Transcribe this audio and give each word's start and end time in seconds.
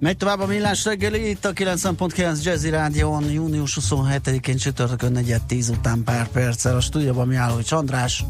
Megy 0.00 0.16
tovább 0.16 0.40
a 0.40 0.46
millás 0.46 0.84
reggeli, 0.84 1.28
itt 1.28 1.44
a 1.44 1.52
90.9 1.52 2.44
Jazzy 2.44 2.70
Rádión, 2.70 3.30
június 3.30 3.78
27-én 3.80 4.56
csütörtökön 4.56 5.18
4-10 5.48 5.70
után 5.70 6.02
pár 6.04 6.28
perccel 6.28 6.76
a 6.76 6.80
stúdióban 6.80 7.26
mi 7.26 7.36
álló, 7.36 7.58
András. 7.68 8.24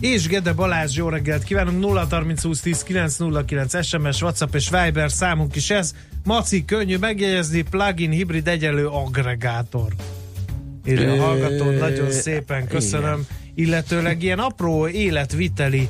És 0.00 0.26
Gede 0.26 0.52
Balázs, 0.52 0.96
jó 0.96 1.08
reggelt 1.08 1.44
kívánunk, 1.44 1.80
0 1.80 2.06
30 2.10 2.42
20 2.42 2.60
10 2.60 2.82
909 2.82 3.84
SMS, 3.86 4.22
WhatsApp 4.22 4.54
és 4.54 4.70
Viber 4.70 5.10
számunk 5.10 5.56
is 5.56 5.70
ez. 5.70 5.92
Maci, 6.24 6.64
könnyű 6.64 6.96
megjegyezni, 6.96 7.62
plugin 7.62 8.10
hibrid 8.10 8.48
egyelő 8.48 8.86
aggregátor. 8.86 9.92
Írja 10.84 11.12
a 11.12 11.20
hallgató, 11.20 11.70
nagyon 11.70 12.10
szépen 12.10 12.66
köszönöm. 12.66 13.26
Illetőleg 13.54 14.22
ilyen 14.22 14.38
apró 14.38 14.88
életviteli 14.88 15.88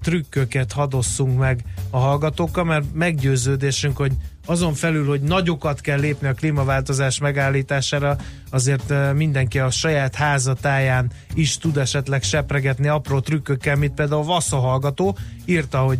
trükköket 0.00 0.72
hadosszunk 0.72 1.38
meg 1.38 1.64
a 1.90 1.98
hallgatókkal, 1.98 2.64
mert 2.64 2.84
meggyőződésünk, 2.94 3.96
hogy 3.96 4.12
azon 4.46 4.74
felül, 4.74 5.06
hogy 5.06 5.20
nagyokat 5.20 5.80
kell 5.80 5.98
lépni 5.98 6.28
a 6.28 6.34
klímaváltozás 6.34 7.18
megállítására, 7.18 8.16
azért 8.50 8.92
mindenki 9.14 9.58
a 9.58 9.70
saját 9.70 10.14
házatáján 10.14 11.10
is 11.34 11.58
tud 11.58 11.76
esetleg 11.76 12.22
sepregetni 12.22 12.88
apró 12.88 13.20
trükkökkel, 13.20 13.76
mint 13.76 13.94
például 13.94 14.24
Vassza 14.24 14.56
hallgató 14.56 15.16
írta, 15.44 15.78
hogy 15.78 15.98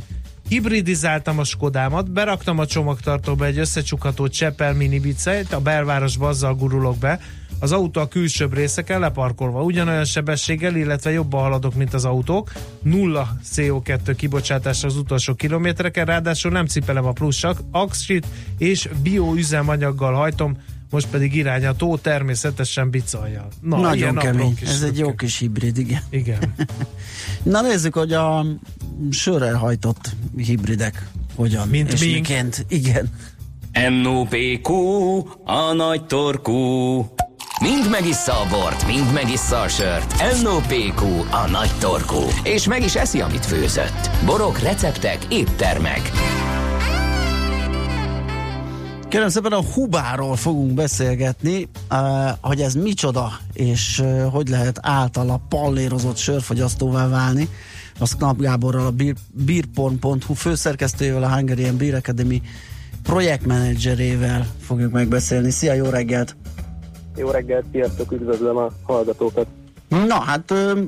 hibridizáltam 0.48 1.38
a 1.38 1.44
Skodámat, 1.44 2.10
beraktam 2.10 2.58
a 2.58 2.66
csomagtartóba 2.66 3.44
egy 3.44 3.58
összecsukható 3.58 4.28
Csepel 4.28 4.74
minibiceit, 4.74 5.52
a 5.52 5.60
belvárosba 5.60 6.28
azzal 6.28 6.54
gurulok 6.54 6.98
be, 6.98 7.20
az 7.62 7.72
autó 7.72 8.00
a 8.00 8.08
külsőbb 8.08 8.54
részeken 8.54 9.00
leparkolva 9.00 9.62
ugyanolyan 9.62 10.04
sebességgel, 10.04 10.76
illetve 10.76 11.10
jobban 11.10 11.42
haladok, 11.42 11.74
mint 11.74 11.94
az 11.94 12.04
autók. 12.04 12.52
Nulla 12.82 13.36
CO2 13.54 14.14
kibocsátás 14.16 14.84
az 14.84 14.96
utolsó 14.96 15.34
kilométereken, 15.34 16.04
ráadásul 16.04 16.50
nem 16.50 16.66
cipelem 16.66 17.04
a 17.04 17.12
plusz 17.12 17.42
aksit, 17.70 18.26
és 18.58 18.88
bioüzemanyaggal 19.02 20.14
hajtom, 20.14 20.56
most 20.90 21.06
pedig 21.06 21.34
irány 21.34 21.66
a 21.66 21.72
tó 21.72 21.96
természetesen 21.96 22.90
bicaljal. 22.90 23.48
Na, 23.60 23.76
Nagyon 23.76 24.14
kemény. 24.14 24.58
Ez 24.62 24.68
szökke. 24.68 24.86
egy 24.86 24.98
jó 24.98 25.14
kis 25.14 25.38
hibrid, 25.38 25.78
igen. 25.78 26.02
Igen. 26.10 26.54
Na 27.42 27.60
nézzük, 27.60 27.94
hogy 27.94 28.12
a 28.12 28.46
sörrel 29.10 29.54
hajtott 29.56 30.10
hibridek 30.36 31.06
hogyan 31.34 31.68
Mint 31.68 31.92
és 31.92 32.00
mink. 32.00 32.14
miként. 32.14 32.64
Igen. 32.68 33.10
NOPQ, 34.02 34.72
a 35.44 35.72
nagy 35.72 36.04
torkú. 36.06 36.54
Mind 37.62 37.90
megissza 37.90 38.32
a 38.32 38.46
bort, 38.48 38.86
mind 38.86 39.12
megissza 39.12 39.60
a 39.60 39.68
sört. 39.68 40.14
NOPQ, 40.42 41.04
a 41.30 41.48
nagy 41.50 41.70
torkú. 41.80 42.20
És 42.42 42.66
meg 42.66 42.82
is 42.82 42.94
eszi, 42.94 43.20
amit 43.20 43.46
főzött. 43.46 44.10
Borok, 44.24 44.58
receptek, 44.58 45.18
éttermek. 45.28 46.10
Kérem 49.08 49.28
szépen 49.28 49.52
a 49.52 49.62
Hubáról 49.62 50.36
fogunk 50.36 50.74
beszélgetni, 50.74 51.68
hogy 52.40 52.60
ez 52.60 52.74
micsoda, 52.74 53.32
és 53.52 54.02
hogy 54.30 54.48
lehet 54.48 54.78
általa 54.82 55.40
pallérozott 55.48 56.16
sörfogyasztóvá 56.16 57.08
válni. 57.08 57.48
Az 57.98 58.16
Knap 58.16 58.40
Gáborral, 58.40 58.86
a 58.86 58.94
beerporn.hu 59.32 60.34
főszerkesztőjével, 60.34 61.22
a 61.22 61.34
Hungarian 61.34 61.76
Beer 61.76 61.94
Academy 61.94 62.42
projektmenedzserével 63.02 64.46
fogjuk 64.60 64.92
megbeszélni. 64.92 65.50
Szia, 65.50 65.72
jó 65.72 65.84
reggelt! 65.84 66.36
Jó 67.16 67.30
reggelt, 67.30 67.64
sziasztok, 67.72 68.12
üdvözlöm 68.12 68.56
a 68.56 68.68
hallgatókat. 68.82 69.46
Na 69.88 70.20
hát 70.20 70.50
ö, 70.50 70.80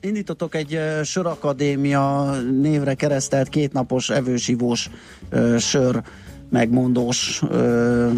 indítottok 0.00 0.54
egy 0.54 0.78
sörakadémia 1.04 2.30
névre 2.40 2.94
keresztelt 2.94 3.48
kétnapos 3.48 4.10
evősivós 4.10 4.90
sör 5.58 6.02
megmondós 6.48 7.42
ö, 7.50 8.10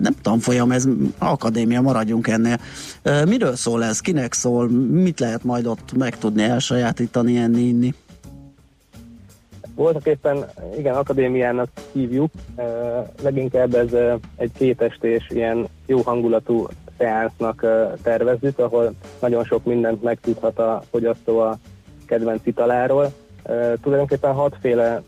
nem 0.00 0.14
tanfolyam, 0.22 0.70
ez 0.72 0.84
akadémia, 1.18 1.80
maradjunk 1.80 2.28
ennél. 2.28 2.60
Ö, 3.02 3.24
miről 3.24 3.56
szól 3.56 3.84
ez? 3.84 4.00
Kinek 4.00 4.32
szól? 4.32 4.68
Mit 4.90 5.20
lehet 5.20 5.44
majd 5.44 5.66
ott 5.66 5.92
megtudni, 5.92 6.42
elsajátítani, 6.42 7.36
enni, 7.36 7.62
inni? 7.62 7.94
Voltak 9.80 10.06
éppen, 10.06 10.44
igen, 10.78 10.94
akadémiának 10.94 11.68
hívjuk, 11.92 12.30
leginkább 13.22 13.74
ez 13.74 13.92
egy 14.36 14.50
kétestés, 14.52 15.26
ilyen 15.30 15.68
jó 15.86 16.00
hangulatú 16.00 16.66
szeánsznak 16.98 17.66
tervezzük, 18.02 18.58
ahol 18.58 18.92
nagyon 19.20 19.44
sok 19.44 19.64
mindent 19.64 20.02
megtudhat 20.02 20.58
a 20.58 20.82
fogyasztó 20.90 21.38
a 21.38 21.58
kedvenc 22.06 22.46
italáról. 22.46 23.12
Tulajdonképpen 23.82 24.32
hatféle 24.32 25.02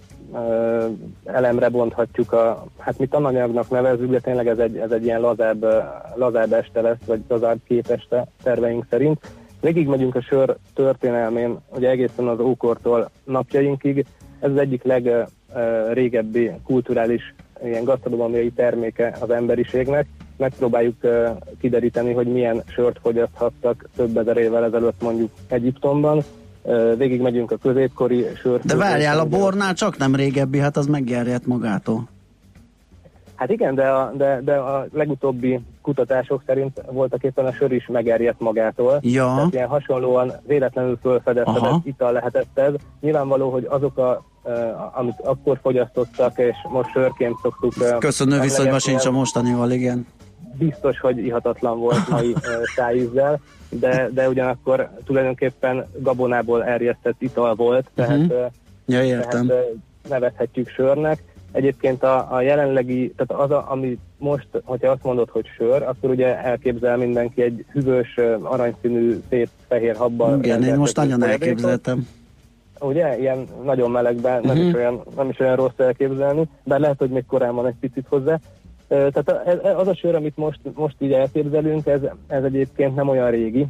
elemre 1.25 1.69
bonthatjuk 1.69 2.33
a, 2.33 2.67
hát 2.79 2.99
mi 2.99 3.07
tananyagnak 3.07 3.71
nevezzük, 3.71 4.11
de 4.11 4.21
tényleg 4.21 4.47
ez 4.47 4.59
egy, 4.59 4.77
ez 4.77 4.91
egy 4.91 5.05
ilyen 5.05 5.21
lazább, 5.21 5.65
lazább 6.15 6.53
este 6.53 6.81
lesz, 6.81 7.05
vagy 7.07 7.21
lazább 7.29 7.59
két 7.67 7.91
este 7.91 8.27
terveink 8.43 8.87
szerint. 8.91 9.21
Végig 9.61 9.87
megyünk 9.87 10.15
a 10.15 10.21
sör 10.21 10.57
történelmén, 10.75 11.59
ugye 11.77 11.89
egészen 11.89 12.29
az 12.29 12.41
ókortól 12.41 13.11
napjainkig, 13.25 14.07
ez 14.43 14.51
az 14.51 14.57
egyik 14.57 14.83
legrégebbi 14.83 16.51
kulturális 16.65 17.35
ilyen 17.65 17.85
gasztronómiai 17.85 18.51
terméke 18.51 19.17
az 19.21 19.31
emberiségnek. 19.31 20.07
Megpróbáljuk 20.37 20.97
kideríteni, 21.61 22.13
hogy 22.13 22.27
milyen 22.27 22.63
sört 22.67 22.99
fogyaszthattak 23.03 23.89
több 23.97 24.17
ezer 24.17 24.37
évvel 24.37 24.65
ezelőtt 24.65 25.03
mondjuk 25.03 25.31
Egyiptomban. 25.49 26.23
Végig 26.97 27.21
megyünk 27.21 27.51
a 27.51 27.57
középkori 27.57 28.27
sört. 28.37 28.65
De 28.67 28.77
várjál, 28.77 29.19
a 29.19 29.25
bornál 29.25 29.75
csak 29.75 29.97
nem 29.97 30.15
régebbi, 30.15 30.59
hát 30.59 30.77
az 30.77 30.87
meggerjedt 30.87 31.47
magától. 31.47 32.09
Hát 33.35 33.51
igen, 33.51 33.75
de 33.75 33.89
a, 33.89 34.13
de, 34.17 34.41
de 34.45 34.55
a 34.55 34.87
legutóbbi 34.93 35.61
kutatások 35.83 36.43
szerint 36.47 36.83
voltak 36.91 37.23
éppen 37.23 37.47
a 37.47 37.53
sör 37.53 37.73
is 37.73 37.87
megerjedt 37.87 38.41
magától. 38.41 38.99
Ja. 39.03 39.35
Tehát 39.35 39.55
ilyen 39.55 39.69
hasonlóan 39.69 40.33
véletlenül 40.47 40.99
felfedezhetett 41.03 41.85
ital 41.85 42.13
lehetett 42.13 42.59
ez. 42.59 42.73
Nyilvánvaló, 43.01 43.51
hogy 43.51 43.67
azok 43.71 43.99
a 43.99 44.25
uh, 44.43 44.99
amit 44.99 45.21
akkor 45.21 45.59
fogyasztottak, 45.63 46.39
és 46.39 46.57
most 46.69 46.91
sörként 46.91 47.37
szoktuk... 47.43 47.73
Uh, 47.77 47.99
Köszönő 47.99 48.41
viszonyban 48.41 48.79
sincs 48.79 49.05
a 49.05 49.11
mostanival, 49.11 49.71
igen. 49.71 50.07
Biztos, 50.59 51.01
hogy 51.01 51.19
ihatatlan 51.19 51.79
volt 51.79 52.09
mai 52.09 52.31
uh, 52.31 52.41
szájízzel, 52.77 53.41
de, 53.69 54.09
de 54.13 54.29
ugyanakkor 54.29 54.91
tulajdonképpen 55.05 55.87
gabonából 55.99 56.65
erjesztett 56.65 57.23
ital 57.23 57.55
volt, 57.55 57.91
tehát, 57.95 58.19
uh-huh. 58.19 58.47
ja, 58.87 59.05
értem. 59.05 59.47
tehát 59.47 59.65
nevezhetjük 60.09 60.69
sörnek. 60.69 61.23
Egyébként 61.53 62.03
a, 62.03 62.35
a 62.35 62.41
jelenlegi, 62.41 63.15
tehát 63.17 63.45
az, 63.45 63.51
a, 63.51 63.67
ami 63.71 63.99
most, 64.19 64.49
hogyha 64.65 64.91
azt 64.91 65.05
mondod, 65.05 65.29
hogy 65.29 65.47
sör, 65.57 65.83
akkor 65.83 66.11
ugye 66.11 66.43
elképzel 66.43 66.97
mindenki 66.97 67.43
egy 67.43 67.65
hűvös, 67.73 68.19
aranyszínű, 68.43 69.21
szép 69.29 69.49
fehér 69.69 69.97
habban. 69.97 70.39
Igen, 70.39 70.63
én 70.63 70.77
most 70.77 70.97
nagyon 70.97 71.23
elképzeltem 71.23 72.07
ugye, 72.85 73.19
ilyen 73.19 73.47
nagyon 73.65 73.91
melegben 73.91 74.41
uh-huh. 74.41 74.55
nem, 74.55 74.65
is 74.65 74.73
mhm. 74.73 74.77
olyan, 74.77 75.03
nem 75.17 75.29
is 75.29 75.39
olyan 75.39 75.57
rossz 75.57 75.79
elképzelni, 75.79 76.49
de 76.65 76.79
lehet, 76.79 76.99
hogy 76.99 77.11
még 77.11 77.27
korán 77.27 77.55
van 77.55 77.67
egy 77.67 77.77
picit 77.81 78.07
hozzá. 78.09 78.39
Tehát 78.89 79.31
az 79.77 79.89
a 79.89 79.95
sör, 79.95 80.15
amit 80.15 80.37
most, 80.37 80.61
most 80.75 80.95
így 80.99 81.13
elképzelünk, 81.13 81.87
ez, 81.87 82.01
ez 82.27 82.45
egyébként 82.45 82.95
nem 82.95 83.09
olyan 83.09 83.31
régi. 83.31 83.67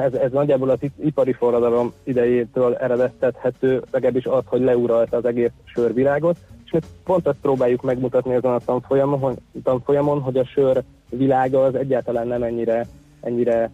Ez, 0.00 0.12
ez 0.12 0.30
nagyjából 0.32 0.70
az 0.70 0.78
ipari 1.04 1.32
forradalom 1.32 1.92
idejétől 2.04 2.74
eredeztethető, 2.74 3.82
legalábbis 3.90 4.24
az, 4.24 4.42
hogy 4.46 4.60
leuralta 4.60 5.16
az 5.16 5.24
egész 5.24 5.50
sörvilágot, 5.64 6.36
és 6.64 6.70
mi 6.70 6.78
pont 7.04 7.26
azt 7.26 7.38
próbáljuk 7.42 7.82
megmutatni 7.82 8.34
azon 8.34 8.54
a 8.54 8.58
tanfolyamon, 8.58 9.36
tanfolyamon 9.62 10.20
hogy 10.20 10.36
a 10.36 10.44
sör 10.44 10.82
világa 11.08 11.64
az 11.64 11.74
egyáltalán 11.74 12.26
nem 12.26 12.42
ennyire, 12.42 12.86
ennyire 13.20 13.70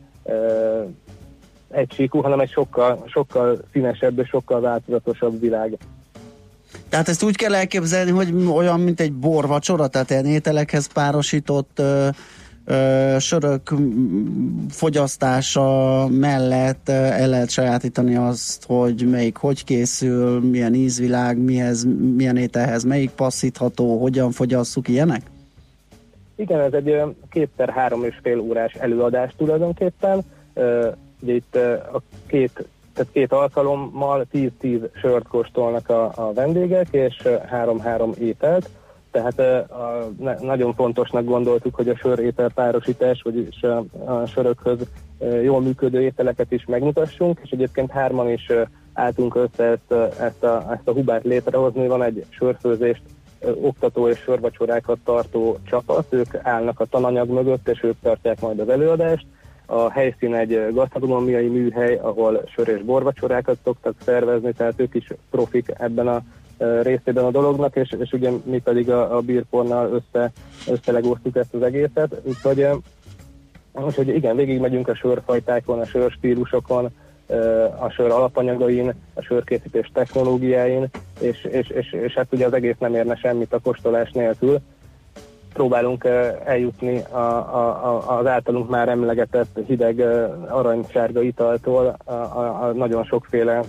egysíkú, 1.70 2.20
hanem 2.20 2.40
egy 2.40 2.50
sokkal, 2.50 3.04
sokkal 3.06 3.58
színesebb 3.72 4.18
és 4.18 4.28
sokkal 4.28 4.60
változatosabb 4.60 5.40
világ. 5.40 5.78
Tehát 6.88 7.08
ezt 7.08 7.22
úgy 7.22 7.36
kell 7.36 7.54
elképzelni, 7.54 8.10
hogy 8.10 8.34
olyan, 8.54 8.80
mint 8.80 9.00
egy 9.00 9.12
borvacsora, 9.12 9.86
tehát 9.86 10.10
ilyen 10.10 10.26
ételekhez 10.26 10.86
párosított 10.92 11.78
ö, 11.78 12.08
sörök 13.18 13.74
fogyasztása 14.70 16.06
mellett 16.08 16.88
el 16.88 17.28
lehet 17.28 17.50
sajátítani 17.50 18.16
azt, 18.16 18.64
hogy 18.66 19.10
melyik 19.10 19.36
hogy 19.36 19.64
készül, 19.64 20.40
milyen 20.40 20.74
ízvilág, 20.74 21.38
mihez, 21.38 21.86
milyen 22.14 22.36
ételhez 22.36 22.84
melyik 22.84 23.10
passzítható, 23.10 23.98
hogyan 23.98 24.30
fogyasszuk, 24.30 24.88
ilyenek? 24.88 25.22
Igen, 26.36 26.60
ez 26.60 26.72
egy 26.72 27.00
kétszer 27.30 27.68
három 27.68 28.04
és 28.04 28.18
fél 28.22 28.38
órás 28.38 28.72
előadás 28.72 29.32
tulajdonképpen. 29.36 30.22
Ugye 31.20 31.34
itt 31.34 31.56
a 31.92 32.02
két, 32.26 32.64
tehát 32.94 33.12
két 33.12 33.32
alkalommal 33.32 34.26
10-10 34.32 34.90
sört 35.00 35.28
kóstolnak 35.28 35.88
a, 35.88 36.12
a 36.14 36.32
vendégek, 36.32 36.86
és 36.90 37.22
3-3 37.52 38.16
ételt. 38.16 38.68
Tehát 39.14 39.38
a, 39.70 40.10
ne, 40.18 40.34
nagyon 40.40 40.74
fontosnak 40.74 41.24
gondoltuk, 41.24 41.74
hogy 41.74 41.88
a 41.88 41.96
sör-étel 41.96 42.50
párosítás, 42.54 43.22
vagyis 43.22 43.62
a, 43.62 43.84
a 44.04 44.26
sörökhöz 44.26 44.78
jól 45.42 45.60
működő 45.60 46.00
ételeket 46.00 46.52
is 46.52 46.64
megmutassunk, 46.64 47.40
és 47.42 47.50
egyébként 47.50 47.90
hárman 47.90 48.30
is 48.30 48.52
álltunk 48.92 49.34
össze 49.34 49.64
ezt, 49.64 49.92
ezt, 50.20 50.42
a, 50.42 50.72
ezt 50.72 50.88
a 50.88 50.92
hubát 50.92 51.24
létrehozni. 51.24 51.86
Van 51.86 52.02
egy 52.02 52.24
sörfőzést 52.28 53.02
oktató 53.60 54.08
és 54.08 54.18
sörvacsorákat 54.18 54.98
tartó 55.04 55.58
csapat, 55.64 56.06
ők 56.10 56.34
állnak 56.42 56.80
a 56.80 56.84
tananyag 56.84 57.28
mögött, 57.28 57.68
és 57.68 57.82
ők 57.82 57.96
tartják 58.02 58.40
majd 58.40 58.58
az 58.58 58.68
előadást. 58.68 59.26
A 59.66 59.90
helyszín 59.90 60.34
egy 60.34 60.66
gasztronómiai 60.72 61.48
műhely, 61.48 61.98
ahol 62.02 62.42
sör 62.54 62.68
és 62.68 62.82
borvacsorákat 62.82 63.58
szoktak 63.64 63.94
szervezni, 64.04 64.52
tehát 64.52 64.80
ők 64.80 64.94
is 64.94 65.08
profik 65.30 65.72
ebben 65.78 66.08
a 66.08 66.22
részében 66.82 67.24
a 67.24 67.30
dolognak, 67.30 67.76
és, 67.76 67.94
és 67.98 68.12
ugye 68.12 68.30
mi 68.44 68.58
pedig 68.58 68.90
a, 68.90 69.16
a 69.16 69.20
bírpornal 69.20 69.90
össze, 69.92 70.32
összelegóztuk 70.68 71.36
ezt 71.36 71.54
az 71.54 71.62
egészet, 71.62 72.20
úgyhogy, 72.22 72.66
úgyhogy 73.72 74.08
igen, 74.08 74.36
végigmegyünk 74.36 74.88
a 74.88 74.94
sörfajtákon, 74.94 75.80
a 75.80 75.84
sörstílusokon, 75.84 76.90
a 77.78 77.88
sör 77.88 78.10
alapanyagain, 78.10 78.94
a 79.14 79.22
sörkészítés 79.22 79.90
technológiáin, 79.92 80.90
és, 81.20 81.44
és, 81.44 81.68
és, 81.68 81.92
és 81.92 82.14
hát 82.14 82.32
ugye 82.32 82.46
az 82.46 82.52
egész 82.52 82.76
nem 82.78 82.94
érne 82.94 83.16
semmit 83.16 83.52
a 83.52 83.58
kóstolás 83.58 84.10
nélkül. 84.10 84.58
Próbálunk 85.54 86.04
eljutni 86.44 87.02
a, 87.10 87.18
a, 87.18 87.84
a, 87.84 88.18
az 88.18 88.26
általunk 88.26 88.70
már 88.70 88.88
emlegetett 88.88 89.58
hideg 89.66 90.00
aranysárga 90.48 91.22
italtól 91.22 91.96
a, 92.04 92.12
a, 92.12 92.62
a 92.62 92.72
nagyon 92.72 93.04
sokféle 93.04 93.60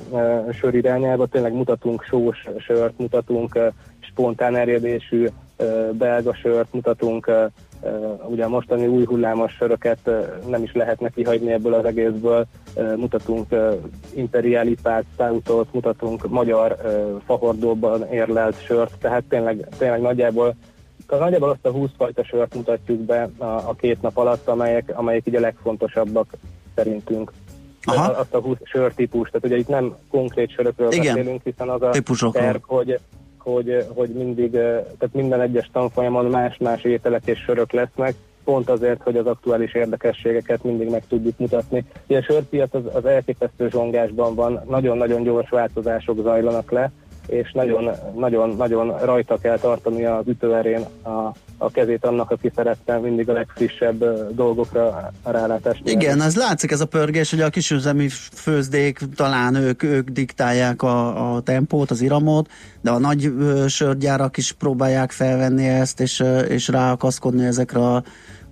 sör 0.59 0.73
irányába. 0.73 1.25
Tényleg 1.25 1.53
mutatunk 1.53 2.03
sós 2.03 2.47
sört, 2.59 2.97
mutatunk 2.97 3.59
spontán 3.99 4.55
erjedésű 4.55 5.27
belga 5.91 6.33
sört, 6.33 6.73
mutatunk 6.73 7.31
ugye 8.27 8.43
a 8.43 8.49
mostani 8.49 8.87
új 8.87 9.05
hullámos 9.05 9.53
söröket 9.53 10.09
nem 10.47 10.63
is 10.63 10.73
lehetne 10.73 11.09
kihagyni 11.09 11.51
ebből 11.51 11.73
az 11.73 11.85
egészből. 11.85 12.45
Mutatunk 12.95 13.47
imperiali 14.15 14.75
pát, 14.83 15.03
stoutot, 15.13 15.73
mutatunk 15.73 16.27
magyar 16.29 16.77
fahordóban 17.25 18.07
érlelt 18.11 18.63
sört, 18.63 18.97
tehát 18.99 19.23
tényleg, 19.23 19.67
tényleg 19.77 20.01
nagyjából 20.01 20.55
nagyjából 21.09 21.49
azt 21.49 21.65
a 21.65 21.71
20 21.71 21.89
fajta 21.97 22.23
sört 22.23 22.55
mutatjuk 22.55 22.99
be 22.99 23.29
a, 23.37 23.45
a 23.45 23.75
két 23.77 24.01
nap 24.01 24.17
alatt, 24.17 24.47
amelyek, 24.47 24.91
amelyek 24.95 25.27
így 25.27 25.35
a 25.35 25.39
legfontosabbak 25.39 26.27
szerintünk. 26.75 27.31
Aha. 27.83 28.11
Azt 28.11 28.33
a 28.33 28.39
20 28.39 28.57
sörtípus, 28.63 29.29
tehát 29.29 29.45
ugye 29.45 29.57
itt 29.57 29.67
nem 29.67 29.95
konkrét 30.09 30.51
sörökről 30.51 30.91
Igen. 30.91 31.15
beszélünk, 31.15 31.43
hiszen 31.43 31.69
az 31.69 31.81
a 31.81 32.31
terv, 32.31 32.61
hogy 32.61 32.99
hogy, 33.45 33.85
hogy 33.93 34.09
mindig, 34.09 34.51
tehát 34.51 35.09
minden 35.11 35.41
egyes 35.41 35.69
tanfolyamon 35.71 36.25
más-más 36.25 36.83
ételek 36.83 37.21
és 37.25 37.39
sörök 37.39 37.71
lesznek, 37.71 38.15
pont 38.43 38.69
azért, 38.69 39.01
hogy 39.01 39.17
az 39.17 39.25
aktuális 39.25 39.73
érdekességeket 39.73 40.63
mindig 40.63 40.89
meg 40.89 41.03
tudjuk 41.07 41.37
mutatni. 41.37 41.85
Ugye 42.07 42.17
a 42.17 42.23
sörpiac 42.23 42.73
az, 42.73 42.83
az 42.93 43.05
elképesztő 43.05 43.69
zsongásban 43.69 44.35
van, 44.35 44.61
nagyon-nagyon 44.69 45.23
gyors 45.23 45.49
változások 45.49 46.21
zajlanak 46.21 46.71
le, 46.71 46.91
és 47.27 47.51
nagyon-nagyon 48.15 48.97
rajta 49.05 49.37
kell 49.37 49.57
tartani 49.57 50.05
az 50.05 50.27
ütőerén 50.27 50.85
a, 51.03 51.33
a 51.57 51.71
kezét 51.71 52.05
annak, 52.05 52.31
aki 52.31 52.51
szeretne 52.55 52.97
mindig 52.97 53.29
a 53.29 53.33
legfrissebb 53.33 54.03
dolgokra 54.35 55.11
a 55.23 55.31
rálátást. 55.31 55.81
Igen, 55.83 56.21
ez 56.21 56.35
látszik 56.35 56.71
ez 56.71 56.81
a 56.81 56.85
pörgés, 56.85 57.29
hogy 57.29 57.41
a 57.41 57.49
kisüzemi 57.49 58.07
főzdék 58.33 58.99
talán 59.15 59.55
ők, 59.55 59.83
ők 59.83 60.09
diktálják 60.09 60.81
a, 60.81 61.35
a 61.35 61.41
tempót, 61.41 61.91
az 61.91 62.01
iramot, 62.01 62.49
de 62.81 62.91
a 62.91 62.99
nagy 62.99 63.33
sörgyárak 63.67 64.37
is 64.37 64.51
próbálják 64.51 65.11
felvenni 65.11 65.67
ezt, 65.67 65.99
és, 65.99 66.23
és 66.47 66.67
ráakaszkodni 66.67 67.45
ezekre 67.45 67.79
a 67.79 68.03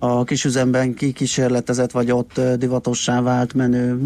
a 0.04 0.24
kisüzemben 0.24 0.94
kikísérletezett, 0.94 1.90
vagy 1.90 2.10
ott 2.10 2.40
divatossá 2.56 3.20
vált 3.20 3.54
menő 3.54 3.98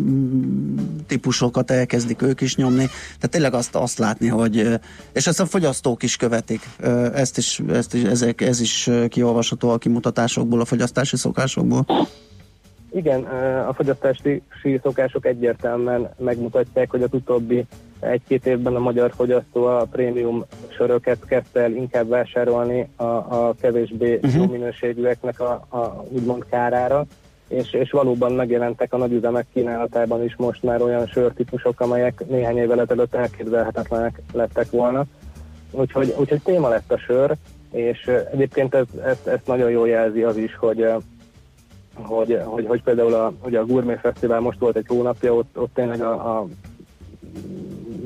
típusokat 1.07 1.71
elkezdik 1.71 2.23
ők 2.23 2.41
is 2.41 2.57
nyomni. 2.57 2.87
Tehát 2.87 3.31
tényleg 3.31 3.55
azt, 3.55 3.75
azt 3.75 3.99
látni, 3.99 4.29
hogy 4.29 4.79
és 5.13 5.27
ezt 5.27 5.41
a 5.41 5.47
fogyasztók 5.47 6.03
is 6.03 6.17
követik. 6.17 6.69
Ezt 7.15 7.39
is, 7.39 7.61
ezt 7.69 7.95
is, 7.95 8.03
ezek, 8.03 8.41
ez 8.41 8.61
is 8.61 8.91
kiolvasható 9.09 9.69
a 9.71 9.79
kimutatásokból, 9.79 10.61
a 10.61 10.65
fogyasztási 10.65 11.17
szokásokból. 11.17 11.87
Igen, 12.91 13.23
a 13.69 13.73
fogyasztási 13.73 14.43
szokások 14.83 15.27
egyértelműen 15.27 16.11
megmutatják, 16.19 16.91
hogy 16.91 17.03
az 17.03 17.13
utóbbi 17.13 17.65
egy-két 18.01 18.47
évben 18.47 18.77
a 18.77 18.79
magyar 18.79 19.13
fogyasztó 19.15 19.65
a 19.65 19.87
prémium 19.91 20.45
söröket 20.69 21.25
kezdte 21.27 21.61
el 21.61 21.73
inkább 21.73 22.09
vásárolni 22.09 22.89
a, 22.97 23.03
a 23.05 23.55
kevésbé 23.61 24.15
uh-huh. 24.15 24.35
jó 24.35 24.47
minőségűeknek 24.47 25.41
a, 25.41 25.51
a 25.69 26.05
úgymond 26.09 26.45
kárára, 26.51 27.07
és, 27.49 27.73
és 27.73 27.91
valóban 27.91 28.33
megjelentek 28.33 28.93
a 28.93 28.97
nagyüzemek 28.97 29.47
kínálatában 29.53 30.25
is 30.25 30.37
most 30.37 30.63
már 30.63 30.83
olyan 30.83 31.07
sörtípusok, 31.07 31.81
amelyek 31.81 32.29
néhány 32.29 32.57
évvel 32.57 32.81
ezelőtt 32.81 33.15
elképzelhetetlenek 33.15 34.21
lettek 34.33 34.71
volna. 34.71 35.05
Úgyhogy, 35.71 36.15
úgyhogy 36.19 36.41
téma 36.43 36.69
lett 36.69 36.93
a 36.93 36.99
sör, 36.99 37.37
és 37.71 38.11
egyébként 38.33 38.75
ez, 38.75 38.87
ezt, 39.05 39.27
ezt 39.27 39.47
nagyon 39.47 39.71
jól 39.71 39.89
jelzi 39.89 40.23
az 40.23 40.37
is, 40.37 40.57
hogy 40.57 40.87
hogy, 42.03 42.39
hogy, 42.45 42.67
hogy 42.67 42.83
például 42.83 43.15
a, 43.15 43.33
ugye 43.45 43.59
a 43.59 43.67
Gourmet 43.67 44.01
Fesztivál 44.01 44.41
most 44.41 44.59
volt 44.59 44.77
egy 44.77 44.87
hónapja, 44.87 45.35
ott, 45.35 45.59
ott 45.59 45.75
tényleg 45.75 46.01
a, 46.01 46.39
a 46.39 46.47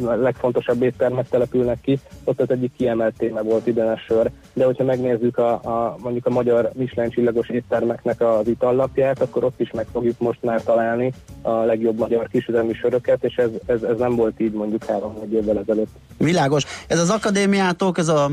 legfontosabb 0.01 0.83
éttermek 0.83 1.29
települnek 1.29 1.81
ki, 1.81 1.99
ott 2.25 2.41
az 2.41 2.51
egyik 2.51 2.73
kiemelt 2.77 3.15
téma 3.19 3.43
volt 3.43 3.67
idén 3.67 3.85
a 3.85 3.97
sör. 3.97 4.31
De 4.53 4.65
hogyha 4.65 4.85
megnézzük 4.85 5.39
a, 5.39 5.53
a, 5.53 5.97
mondjuk 6.03 6.27
a 6.27 6.31
magyar 6.31 6.71
Michelin 6.75 7.11
csillagos 7.11 7.49
éttermeknek 7.49 8.21
az 8.21 8.49
itallapját, 8.49 9.21
akkor 9.21 9.45
ott 9.45 9.61
is 9.61 9.71
meg 9.71 9.87
fogjuk 9.93 10.19
most 10.19 10.43
már 10.43 10.63
találni 10.63 11.13
a 11.43 11.53
legjobb 11.53 11.99
magyar 11.99 12.29
kisüzemi 12.29 12.75
söröket, 12.75 13.25
és 13.25 13.37
ez, 13.37 13.51
ez, 13.67 13.83
ez 13.83 13.99
nem 13.99 14.17
volt 14.17 14.41
így 14.41 14.53
mondjuk 14.53 14.85
három-négy 14.85 15.33
évvel 15.33 15.59
ezelőtt. 15.59 15.91
Világos. 16.19 16.65
Ez 16.89 16.99
az 16.99 17.11
akadémiátok, 17.11 17.99
ez 17.99 18.09
a 18.09 18.31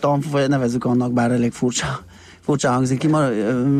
tanfolyam, 0.00 0.48
nevezzük 0.48 0.84
annak, 0.84 1.12
bár 1.12 1.30
elég 1.30 1.52
furcsa 1.52 1.86
furcsa 2.48 2.70
hangzik 2.70 2.98
ki, 2.98 3.08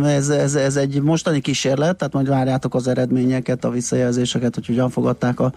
ez, 0.05 0.29
ez, 0.29 0.55
ez 0.55 0.77
egy 0.77 1.03
mostani 1.03 1.41
kísérlet, 1.41 1.97
tehát 1.97 2.15
majd 2.15 2.29
várjátok 2.29 2.75
az 2.75 2.89
eredményeket, 2.89 3.65
a 3.65 3.71
visszajelzéseket, 3.71 4.55
hogy 4.55 4.67
hogyan 4.67 4.91
fogadták 4.91 5.41
a, 5.41 5.53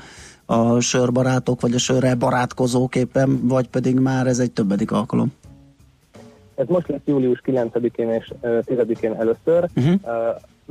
a 0.46 0.80
sörbarátok, 0.80 1.62
vagy 1.62 1.74
a 1.74 1.78
sörre 1.78 2.16
barátkozók 2.16 2.96
éppen, 2.96 3.48
vagy 3.48 3.68
pedig 3.68 4.00
már 4.00 4.28
ez 4.28 4.40
egy 4.40 4.52
többedik 4.52 4.92
alkalom? 4.92 5.34
Ez 6.56 6.68
most 6.68 6.88
lesz 6.88 7.02
július 7.06 7.42
9-én 7.46 8.10
és 8.10 8.32
10-én 8.42 9.14
először. 9.14 9.70
Uh-huh. 9.76 10.00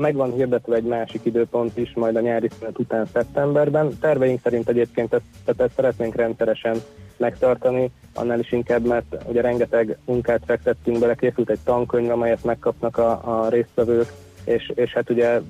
Meg 0.00 0.14
van 0.14 0.32
hirdetve 0.32 0.74
egy 0.76 0.84
másik 0.84 1.20
időpont 1.24 1.76
is, 1.76 1.92
majd 1.94 2.16
a 2.16 2.20
nyári 2.20 2.48
szünet 2.58 2.78
után 2.78 3.06
szeptemberben. 3.06 3.98
Terveink 4.00 4.40
szerint 4.42 4.68
egyébként 4.68 5.12
ezt, 5.12 5.24
tehát 5.44 5.60
ezt 5.60 5.74
szeretnénk 5.74 6.14
rendszeresen 6.14 6.76
megtartani, 7.16 7.90
annál 8.14 8.38
is 8.38 8.52
inkább, 8.52 8.86
mert 8.86 9.16
ugye 9.28 9.40
rengeteg 9.40 9.98
munkát 10.04 10.42
fektettünk 10.46 10.98
bele, 10.98 11.14
készült 11.14 11.50
egy 11.50 11.58
tankönyv, 11.64 12.10
amelyet 12.10 12.44
megkapnak 12.44 12.98
a, 12.98 13.10
a 13.10 13.48
résztvevők, 13.48 14.12
és, 14.44 14.72
és 14.74 14.92
hát 14.92 15.10
ugye 15.10 15.40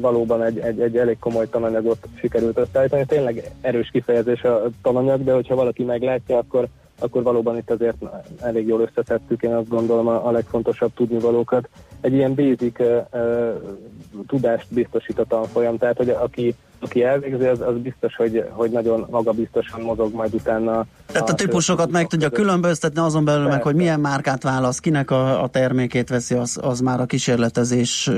valóban 0.00 0.42
egy, 0.42 0.58
egy, 0.58 0.80
egy 0.80 0.96
elég 0.96 1.18
komoly 1.18 1.48
tananyagot 1.48 2.08
sikerült 2.14 2.58
összeállítani. 2.58 3.04
Tényleg 3.06 3.50
erős 3.60 3.88
kifejezés 3.92 4.42
a 4.42 4.62
tananyag, 4.82 5.24
de 5.24 5.32
hogyha 5.32 5.54
valaki 5.54 5.84
meglátja, 5.84 6.38
akkor, 6.38 6.66
akkor 6.98 7.22
valóban 7.22 7.56
itt 7.56 7.70
azért 7.70 7.96
elég 8.40 8.66
jól 8.66 8.80
összetettük, 8.80 9.42
én 9.42 9.54
azt 9.54 9.68
gondolom 9.68 10.06
a, 10.06 10.26
a 10.26 10.30
legfontosabb 10.30 10.90
tudnivalókat. 10.94 11.68
Egy 12.00 12.12
ilyen 12.12 12.34
basic 12.34 12.78
uh, 12.78 13.06
uh, 13.12 13.54
tudást 14.26 14.66
biztosít 14.68 15.18
a 15.18 15.24
tanfolyam, 15.24 15.78
tehát 15.78 15.96
hogy 15.96 16.08
aki 16.08 16.54
aki 16.80 17.02
elvégzi, 17.02 17.44
az, 17.44 17.60
az 17.60 17.76
biztos, 17.76 18.16
hogy, 18.16 18.44
hogy 18.50 18.70
nagyon 18.70 19.06
magabiztosan 19.10 19.80
mozog 19.80 20.14
majd 20.14 20.34
utána. 20.34 20.86
Tehát 21.06 21.28
a, 21.28 21.32
a 21.32 21.34
típusokat 21.34 21.90
meg 21.90 22.06
tudja 22.06 22.30
különböztetni, 22.30 23.00
azon 23.00 23.24
belül 23.24 23.40
Persze. 23.40 23.56
meg, 23.56 23.66
hogy 23.66 23.74
milyen 23.74 24.00
márkát 24.00 24.42
válasz, 24.42 24.78
kinek 24.78 25.10
a, 25.10 25.42
a 25.42 25.48
termékét 25.48 26.08
veszi, 26.08 26.34
az, 26.34 26.58
az 26.62 26.80
már 26.80 27.00
a 27.00 27.06
kísérletezés 27.06 28.10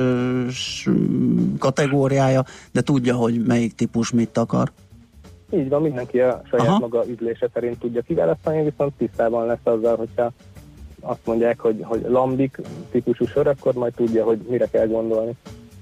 kategóriája, 1.59 2.45
de 2.73 2.81
tudja, 2.81 3.15
hogy 3.15 3.43
melyik 3.47 3.75
típus 3.75 4.13
mit 4.13 4.39
akar. 4.39 4.73
Így 5.51 5.69
van, 5.69 5.83
mindenki 5.83 6.21
a 6.21 6.43
saját 6.51 6.67
Aha. 6.67 6.79
maga 6.79 7.05
üdlése 7.09 7.49
szerint 7.53 7.79
tudja 7.79 8.03
kiválasztani, 8.03 8.63
viszont 8.63 8.93
tisztában 8.99 9.47
lesz 9.47 9.59
azzal, 9.63 9.97
hogyha 9.97 10.33
azt 11.03 11.21
mondják, 11.25 11.61
hogy, 11.61 11.81
hogy 11.83 12.05
lambik 12.09 12.61
típusú 12.91 13.27
sör, 13.27 13.47
akkor 13.47 13.75
majd 13.75 13.93
tudja, 13.95 14.25
hogy 14.25 14.39
mire 14.49 14.67
kell 14.67 14.87
gondolni. 14.87 15.33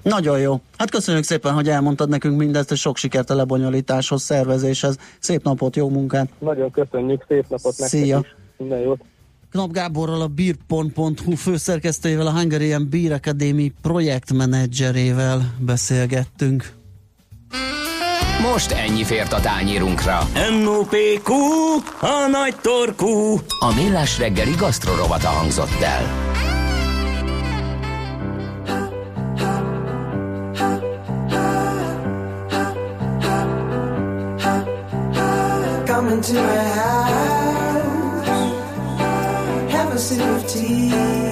Nagyon 0.02 0.40
jó. 0.40 0.60
Hát 0.76 0.90
köszönjük 0.90 1.24
szépen, 1.24 1.52
hogy 1.52 1.68
elmondtad 1.68 2.08
nekünk 2.08 2.38
mindezt, 2.38 2.70
és 2.70 2.80
sok 2.80 2.96
sikert 2.96 3.30
a 3.30 3.34
lebonyolításhoz, 3.34 4.22
szervezéshez. 4.22 4.98
Szép 5.18 5.42
napot, 5.42 5.76
jó 5.76 5.88
munkát! 5.88 6.28
Nagyon 6.38 6.70
köszönjük, 6.70 7.24
szép 7.28 7.44
napot 7.48 7.78
nektek 7.78 8.00
Szia. 8.00 8.18
is. 8.18 8.34
Minden 8.56 8.78
jót! 8.78 9.00
Knap 9.50 9.72
Gáborral, 9.72 10.20
a 10.20 10.26
beerpont.hu 10.26 11.34
főszerkesztőjével, 11.34 12.26
a 12.26 12.32
Hungarian 12.32 12.88
Beer 12.90 13.12
Academy 13.12 13.72
projektmenedzserével 13.82 15.54
beszélgettünk. 15.58 16.79
Most 18.40 18.70
ennyi 18.70 19.04
fért 19.04 19.32
a 19.32 19.40
tányérunkra. 19.40 20.28
M.O.P.Q. 20.61 21.32
A 22.00 22.26
nagy 22.30 22.54
torkú. 22.61 23.40
A 23.59 23.75
millás 23.75 24.18
reggeli 24.18 24.54
gasztrorovata 24.54 25.28
hangzott 25.28 25.80
el. 25.80 26.28
Coming 35.87 36.23
to 36.23 36.32
my 36.32 36.56
house, 36.80 38.26
have 39.70 39.92
a 39.92 39.99
sip 39.99 40.20
of 40.20 40.52
tea. 40.52 41.29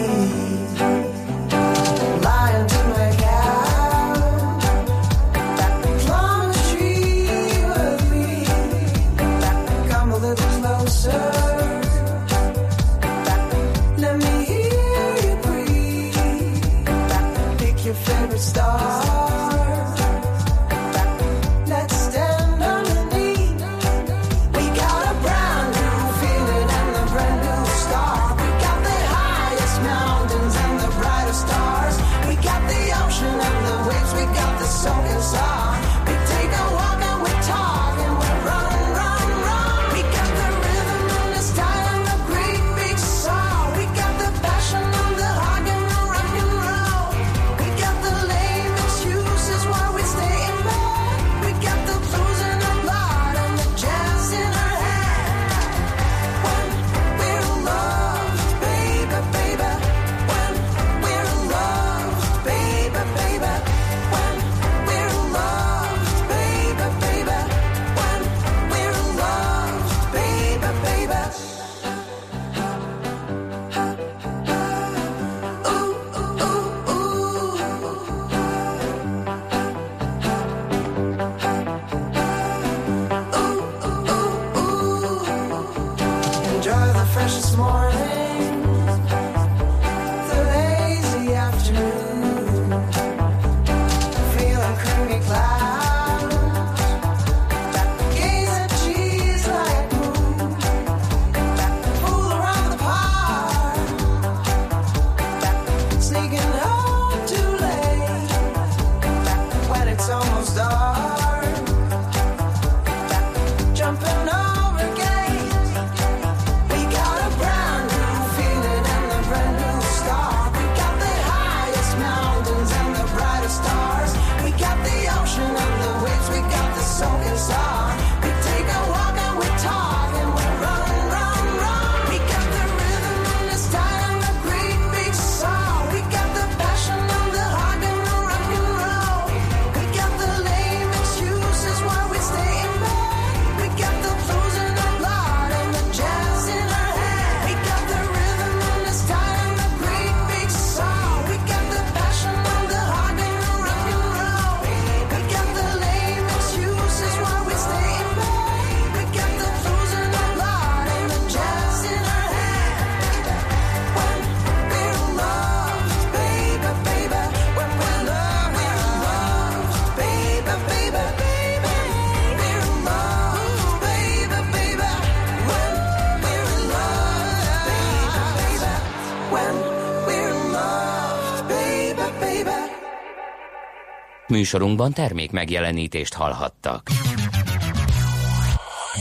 Műsorunkban 184.39 184.93
termék 184.93 185.31
megjelenítést 185.31 186.15
hallhattak. 186.15 186.91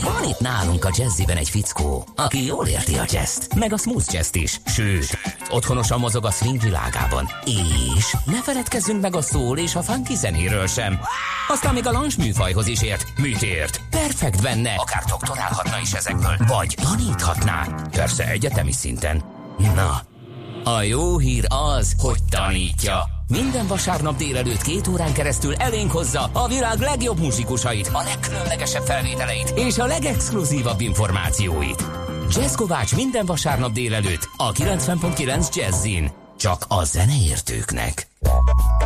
Van 0.02 0.24
itt 0.24 0.38
nálunk 0.38 0.84
a 0.84 0.90
jazziben 0.96 1.36
egy 1.36 1.50
fickó, 1.50 2.06
aki 2.16 2.46
jól 2.46 2.66
érti 2.66 2.94
a 2.94 3.04
jazzt, 3.10 3.54
meg 3.54 3.72
a 3.72 3.76
smooth 3.76 4.12
jazzt 4.12 4.36
is, 4.36 4.60
sőt, 4.66 5.18
otthonosan 5.50 6.00
mozog 6.00 6.24
a 6.24 6.30
swing 6.30 6.60
világában. 6.60 7.28
És 7.96 8.16
ne 8.24 8.42
feledkezzünk 8.42 9.00
meg 9.00 9.16
a 9.16 9.20
szól 9.20 9.58
és 9.58 9.74
a 9.74 9.82
funky 9.82 10.14
zenéről 10.14 10.66
sem. 10.66 11.00
Aztán 11.48 11.74
még 11.74 11.86
a 11.86 11.90
lounge 11.90 12.14
műfajhoz 12.18 12.66
is 12.66 12.82
ért, 12.82 13.04
műtért. 13.18 13.80
Perfekt 13.90 14.42
benne, 14.42 14.74
akár 14.74 15.04
doktorálhatna 15.04 15.78
is 15.82 15.92
ezekből, 15.92 16.36
vagy 16.46 16.74
taníthatná, 16.82 17.66
persze 17.90 18.28
egyetemi 18.28 18.72
szinten. 18.72 19.24
Na, 19.58 20.00
a 20.64 20.82
jó 20.82 21.18
hír 21.18 21.44
az, 21.48 21.94
hogy 21.98 22.18
tanítja. 22.30 23.17
Minden 23.30 23.66
vasárnap 23.66 24.16
délelőtt 24.16 24.62
két 24.62 24.86
órán 24.86 25.12
keresztül 25.12 25.54
elénk 25.54 25.90
hozza 25.90 26.30
a 26.32 26.48
világ 26.48 26.78
legjobb 26.78 27.18
muzsikusait, 27.18 27.90
a 27.92 28.02
legkülönlegesebb 28.02 28.82
felvételeit 28.82 29.52
és 29.54 29.78
a 29.78 29.86
legexkluzívabb 29.86 30.80
információit. 30.80 31.84
Jazz 32.30 32.54
Kovács 32.54 32.94
minden 32.94 33.26
vasárnap 33.26 33.72
délelőtt 33.72 34.28
a 34.36 34.52
90.9 34.52 35.54
Jazzin. 35.54 36.27
Csak 36.38 36.64
a 36.68 36.84
zeneértőknek. 36.84 38.06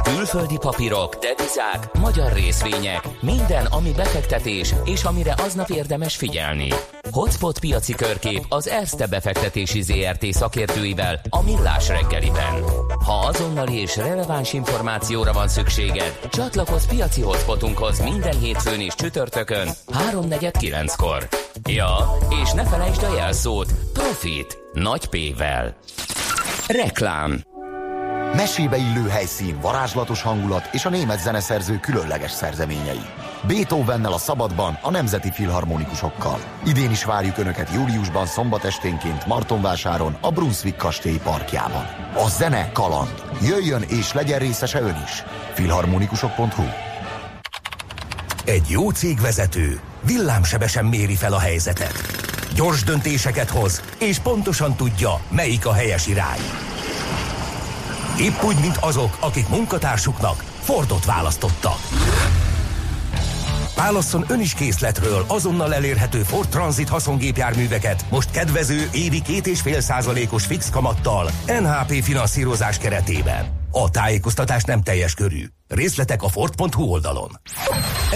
Külföldi 0.03 0.57
papírok, 0.61 1.15
devizák, 1.15 1.93
magyar 1.99 2.33
részvények, 2.33 3.09
minden, 3.21 3.67
ami 3.67 3.93
befektetés 3.93 4.75
és 4.85 5.05
amire 5.05 5.35
aznap 5.39 5.71
érdemes 5.71 6.17
figyelni. 6.17 6.69
Hotspot 7.11 7.59
piaci 7.59 7.93
körkép 7.95 8.45
az 8.49 8.69
Erste 8.69 9.07
befektetési 9.07 9.83
ZRT 9.83 10.25
szakértőivel 10.25 11.21
a 11.29 11.43
Millás 11.43 11.89
reggeliben. 11.89 12.63
Ha 13.05 13.13
azonnali 13.13 13.81
és 13.81 13.97
releváns 13.97 14.53
információra 14.53 15.33
van 15.33 15.49
szükséged, 15.49 16.19
csatlakozz 16.31 16.87
piaci 16.87 17.21
hotspotunkhoz 17.21 18.01
minden 18.01 18.39
hétfőn 18.39 18.81
és 18.81 18.95
csütörtökön 18.95 19.69
3.49-kor. 19.89 21.29
Ja, 21.65 21.97
és 22.43 22.53
ne 22.53 22.65
felejtsd 22.65 23.03
a 23.03 23.15
jelszót, 23.15 23.73
Profit, 23.93 24.59
nagy 24.73 25.07
P-vel. 25.07 25.77
Reklám 26.67 27.43
Mesébe 28.37 28.77
illő 28.77 29.09
helyszín, 29.09 29.61
varázslatos 29.61 30.23
hangulat 30.23 30.69
és 30.73 30.85
a 30.85 30.89
német 30.89 31.21
zeneszerző 31.21 31.79
különleges 31.81 32.31
szerzeményei. 32.31 33.01
Beethovennel 33.47 34.13
a 34.13 34.19
szabadban, 34.19 34.79
a 34.83 34.91
nemzeti 34.91 35.31
filharmonikusokkal. 35.31 36.41
Idén 36.67 36.91
is 36.91 37.05
várjuk 37.05 37.39
Önöket 37.39 37.73
júliusban 37.75 38.27
szombat 38.27 38.65
esténként 38.65 39.27
Martonvásáron, 39.27 40.17
a 40.21 40.31
Brunswick 40.31 40.77
kastély 40.77 41.19
parkjában. 41.23 41.87
A 42.15 42.29
zene 42.29 42.73
kaland. 42.73 43.23
Jöjjön 43.43 43.83
és 43.83 44.13
legyen 44.13 44.39
részese 44.39 44.81
Ön 44.81 45.03
is. 45.05 45.23
filharmonikusok.hu 45.53 46.65
Egy 48.45 48.67
jó 48.69 48.91
cégvezető 48.91 49.81
villámsebesen 50.07 50.85
méri 50.85 51.15
fel 51.15 51.33
a 51.33 51.39
helyzetet 51.39 52.22
Gyors 52.55 52.83
döntéseket 52.83 53.51
hoz, 53.51 53.83
és 53.99 54.19
pontosan 54.19 54.77
tudja, 54.77 55.21
melyik 55.29 55.67
a 55.67 55.73
helyes 55.73 56.07
irány. 56.07 56.41
Épp 58.19 58.43
úgy, 58.43 58.57
mint 58.61 58.77
azok, 58.81 59.17
akik 59.21 59.49
munkatársuknak 59.49 60.45
Fordot 60.61 61.05
választottak. 61.05 61.79
Válasszon 63.77 64.25
ön 64.29 64.41
is 64.41 64.55
készletről 64.55 65.25
azonnal 65.27 65.75
elérhető 65.75 66.23
Ford 66.23 66.49
Transit 66.49 66.89
haszongépjárműveket 66.89 68.05
most 68.11 68.31
kedvező 68.31 68.89
évi 68.93 69.23
két 69.23 69.47
és 69.47 69.61
fél 69.61 69.81
százalékos 69.81 70.47
fix 70.47 70.71
kamattal 70.71 71.31
NHP 71.47 72.03
finanszírozás 72.03 72.79
keretében. 72.79 73.47
A 73.71 73.91
tájékoztatás 73.91 74.63
nem 74.63 74.83
teljes 74.83 75.15
körű. 75.15 75.45
Részletek 75.69 76.23
a 76.23 76.29
Ford.hu 76.29 76.83
oldalon. 76.83 77.41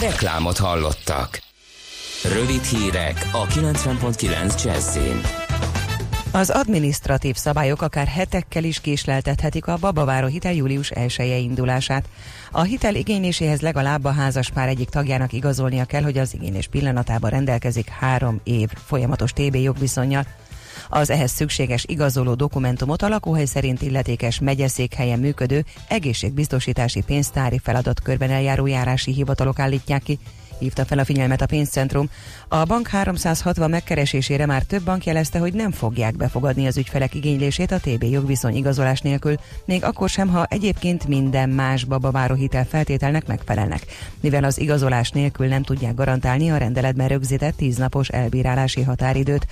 Reklámot 0.00 0.59
hallottak. 0.59 1.43
Rövid 2.25 2.63
hírek 2.63 3.29
a 3.33 3.47
90.9 3.47 4.65
Jazzin. 4.65 5.21
Az 6.33 6.51
adminisztratív 6.51 7.35
szabályok 7.35 7.83
akár 7.83 8.07
hetekkel 8.07 8.65
is 8.65 8.81
késleltethetik 8.81 9.67
a 9.67 9.77
babaváró 9.77 10.27
hitel 10.27 10.53
július 10.53 10.91
1 10.91 11.43
indulását. 11.43 12.09
A 12.51 12.63
hitel 12.63 12.95
igényléséhez 12.95 13.61
legalább 13.61 14.05
a 14.05 14.11
házaspár 14.11 14.69
egyik 14.69 14.89
tagjának 14.89 15.33
igazolnia 15.33 15.85
kell, 15.85 16.03
hogy 16.03 16.19
az 16.19 16.35
igénylés 16.35 16.67
pillanatában 16.67 17.31
rendelkezik 17.31 17.89
három 17.89 18.41
év 18.45 18.69
folyamatos 18.75 19.33
TB 19.33 19.55
jogviszonyjal. 19.55 20.27
Az 20.89 21.11
ehhez 21.11 21.31
szükséges 21.31 21.85
igazoló 21.89 22.35
dokumentumot 22.35 23.03
a 23.03 23.09
lakóhely 23.09 23.45
szerint 23.45 23.83
illetékes 23.83 24.39
megyeszékhelyen 24.39 25.19
működő 25.19 25.65
egészségbiztosítási 25.89 27.03
pénztári 27.03 27.61
feladatkörben 27.63 28.31
eljáró 28.31 28.67
járási 28.67 29.13
hivatalok 29.13 29.59
állítják 29.59 30.03
ki, 30.03 30.19
hívta 30.59 30.85
fel 30.85 30.99
a 30.99 31.05
figyelmet 31.05 31.43
a 31.43 31.47
pénzcentrum. 31.47 32.09
A 32.49 32.65
bank 32.65 32.89
360 32.89 33.71
megkeresésére 33.71 34.47
már 34.47 34.63
több 34.63 34.83
bank 34.83 35.05
jelezte, 35.05 35.39
hogy 35.39 35.53
nem 35.53 35.71
fogják 35.71 36.17
befogadni 36.17 36.67
az 36.67 36.77
ügyfelek 36.77 37.15
igénylését 37.15 37.73
a 37.73 37.79
TB 37.79 38.03
jogviszony 38.03 38.57
igazolás 38.57 39.01
nélkül, 39.01 39.35
még 39.65 39.85
akkor 39.85 40.09
sem, 40.09 40.29
ha 40.29 40.45
egyébként 40.45 41.07
minden 41.07 41.49
más 41.49 41.85
babaváró 41.85 42.35
hitel 42.35 42.65
feltételnek 42.65 43.27
megfelelnek, 43.27 43.87
mivel 44.21 44.45
az 44.45 44.61
igazolás 44.61 45.11
nélkül 45.11 45.47
nem 45.47 45.63
tudják 45.63 45.95
garantálni 45.95 46.51
a 46.51 46.57
rendeletben 46.57 47.09
rögzített 47.09 47.57
10 47.57 47.77
napos 47.77 48.09
elbírálási 48.09 48.83
határidőt. 48.83 49.47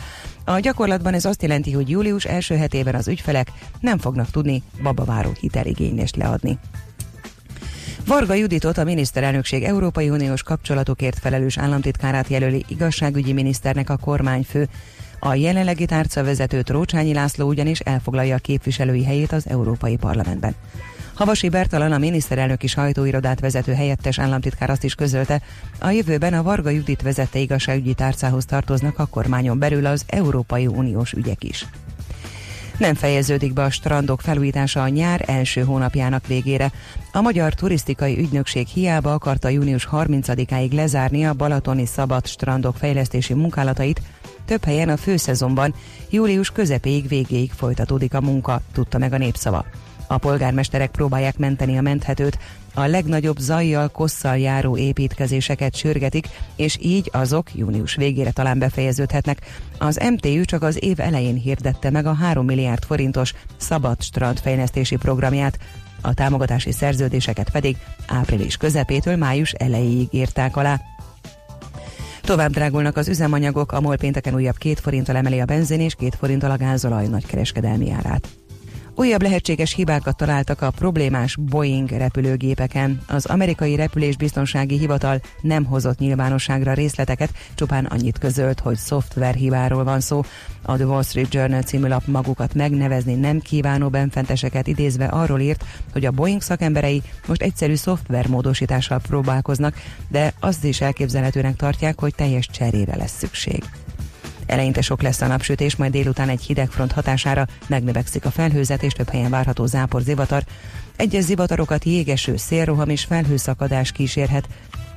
A 0.45 0.59
gyakorlatban 0.59 1.15
ez 1.15 1.25
azt 1.25 1.43
jelenti, 1.43 1.73
hogy 1.73 1.91
július 1.91 2.25
első 2.25 2.57
hetében 2.57 2.95
az 2.95 3.09
ügyfelek 3.09 3.53
nem 3.81 3.99
fognak 3.99 4.31
tudni 4.31 4.63
babaváró 4.83 5.33
hiteligénylést 5.41 6.17
leadni. 6.17 6.59
Varga 8.07 8.35
Juditot 8.35 8.79
a 8.79 8.85
miniszterelnökség 8.85 9.63
Európai 9.63 10.11
Uniós 10.11 10.43
kapcsolatokért 10.43 11.19
felelős 11.19 11.59
államtitkárát 11.59 12.29
jelöli 12.29 12.65
igazságügyi 12.69 13.33
miniszternek 13.33 13.91
a 13.91 13.97
kormányfő. 13.97 14.69
A 15.19 15.35
jelenlegi 15.35 15.87
tárcavezető 15.87 16.63
Trócsányi 16.63 17.15
László 17.15 17.49
ugyanis 17.49 17.81
elfoglalja 17.81 18.35
a 18.35 18.39
képviselői 18.39 19.05
helyét 19.05 19.33
az 19.33 19.49
Európai 19.49 19.97
Parlamentben. 19.97 20.55
Havasi 21.15 21.49
Bertalan 21.49 21.93
a 21.93 21.99
miniszterelnöki 21.99 22.67
sajtóirodát 22.67 23.41
vezető 23.41 23.73
helyettes 23.73 24.19
államtitkár 24.19 24.71
azt 24.71 24.85
is 24.85 24.95
közölte, 24.95 25.41
a 25.79 25.91
jövőben 25.91 26.35
a 26.35 26.43
Varga 26.43 26.71
Judit 26.71 27.03
vezette 27.03 27.39
igazságügyi 27.39 27.95
tárcához 27.95 28.45
tartoznak 28.45 28.99
a 28.99 29.07
kormányon 29.07 29.59
belül 29.59 29.87
az 29.87 30.05
Európai 30.07 30.67
Uniós 30.67 31.13
ügyek 31.13 31.45
is. 31.45 31.67
Nem 32.79 32.95
fejeződik 32.95 33.53
be 33.53 33.63
a 33.63 33.71
strandok 33.71 34.21
felújítása 34.21 34.83
a 34.83 34.89
nyár 34.89 35.25
első 35.27 35.63
hónapjának 35.63 36.27
végére. 36.27 36.73
A 37.13 37.21
Magyar 37.21 37.55
Turisztikai 37.55 38.19
Ügynökség 38.19 38.67
hiába 38.67 39.13
akarta 39.13 39.49
június 39.49 39.89
30-áig 39.93 40.73
lezárni 40.73 41.27
a 41.27 41.35
balatoni 41.35 41.87
szabad 41.87 42.27
strandok 42.27 42.77
fejlesztési 42.77 43.35
munkálatait, 43.35 44.01
több 44.45 44.65
helyen 44.65 44.89
a 44.89 44.97
főszezonban 44.97 45.75
július 46.11 46.51
közepéig 46.51 47.09
végéig 47.09 47.53
folytatódik 47.53 48.15
a 48.15 48.21
munka, 48.21 48.61
tudta 48.73 48.99
meg 48.99 49.13
a 49.13 49.19
népszava. 49.19 49.65
A 50.07 50.19
polgármesterek 50.19 50.91
próbálják 50.91 51.39
menteni 51.39 51.79
a 51.79 51.83
menthetőt, 51.83 52.39
a 52.75 52.87
legnagyobb 52.87 53.39
zajjal, 53.39 53.89
kosszal 53.89 54.39
járó 54.39 54.77
építkezéseket 54.77 55.77
sürgetik, 55.77 56.29
és 56.57 56.79
így 56.81 57.11
azok 57.13 57.55
június 57.55 57.95
végére 57.95 58.31
talán 58.31 58.59
befejeződhetnek. 58.59 59.41
Az 59.79 60.01
MTÜ 60.11 60.45
csak 60.45 60.63
az 60.63 60.85
év 60.85 61.01
elején 61.01 61.35
hirdette 61.35 61.91
meg 61.91 62.07
a 62.07 62.15
3 62.15 62.45
milliárd 62.45 62.85
forintos 62.85 63.35
szabad 63.57 64.03
strand 64.03 64.39
fejlesztési 64.39 64.97
programját, 64.97 65.59
a 66.01 66.15
támogatási 66.15 66.73
szerződéseket 66.73 67.51
pedig 67.51 67.77
április 68.07 68.57
közepétől 68.57 69.17
május 69.17 69.53
elejéig 69.53 70.09
írták 70.11 70.57
alá. 70.57 70.81
Tovább 72.23 72.51
drágulnak 72.51 72.97
az 72.97 73.09
üzemanyagok, 73.09 73.73
a 73.73 73.81
MOL 73.81 73.97
pénteken 73.97 74.35
újabb 74.35 74.57
két 74.57 74.81
forinttal 74.81 75.17
emeli 75.17 75.41
a 75.41 75.45
benzin 75.45 75.81
és 75.81 75.95
két 75.95 76.15
forinttal 76.15 76.51
a 76.51 76.57
gázolaj 76.57 77.07
nagykereskedelmi 77.07 77.91
árát. 77.91 78.29
Újabb 78.97 79.23
lehetséges 79.23 79.75
hibákat 79.75 80.17
találtak 80.17 80.63
a 80.63 80.71
problémás 80.71 81.37
Boeing 81.37 81.91
repülőgépeken. 81.91 83.01
Az 83.09 83.27
amerikai 83.27 83.77
repülésbiztonsági 83.77 84.79
hivatal 84.79 85.21
nem 85.41 85.65
hozott 85.65 85.99
nyilvánosságra 85.99 86.73
részleteket, 86.73 87.31
csupán 87.55 87.85
annyit 87.85 88.19
közölt, 88.19 88.61
hogy 88.61 88.77
szoftverhibáról 88.77 89.85
van 89.85 90.01
szó. 90.01 90.23
A 90.63 90.77
The 90.77 90.87
Wall 90.87 91.03
Street 91.03 91.35
Journal 91.35 91.63
című 91.63 91.89
lap 91.89 92.07
magukat 92.07 92.55
megnevezni 92.55 93.15
nem 93.15 93.41
kívánó 93.41 93.89
benfenteseket 93.89 94.67
idézve 94.67 95.05
arról 95.05 95.41
írt, 95.41 95.65
hogy 95.93 96.05
a 96.05 96.11
Boeing 96.11 96.43
szakemberei 96.43 97.03
most 97.27 97.43
egyszerű 97.43 97.75
szoftvermódosítással 97.75 98.99
próbálkoznak, 98.99 99.75
de 100.09 100.33
azt 100.41 100.65
is 100.65 100.81
elképzelhetőnek 100.81 101.57
tartják, 101.57 102.01
hogy 102.01 102.15
teljes 102.15 102.47
cserére 102.47 102.97
lesz 102.97 103.19
szükség. 103.19 103.63
Eleinte 104.47 104.81
sok 104.81 105.03
lesz 105.03 105.21
a 105.21 105.27
napsütés, 105.27 105.77
majd 105.77 105.93
délután 105.93 106.29
egy 106.29 106.43
hideg 106.43 106.71
front 106.71 106.93
hatására 106.93 107.47
megnövekszik 107.67 108.25
a 108.25 108.31
felhőzet, 108.31 108.83
és 108.83 108.93
több 108.93 109.09
helyen 109.09 109.31
várható 109.31 109.67
zápor 109.67 110.01
zivatar. 110.01 110.43
Egyes 110.97 111.25
zivatarokat 111.25 111.85
jégeső, 111.85 112.37
szélroham 112.37 112.89
és 112.89 113.05
felhőszakadás 113.05 113.93
kísérhet. 113.93 114.49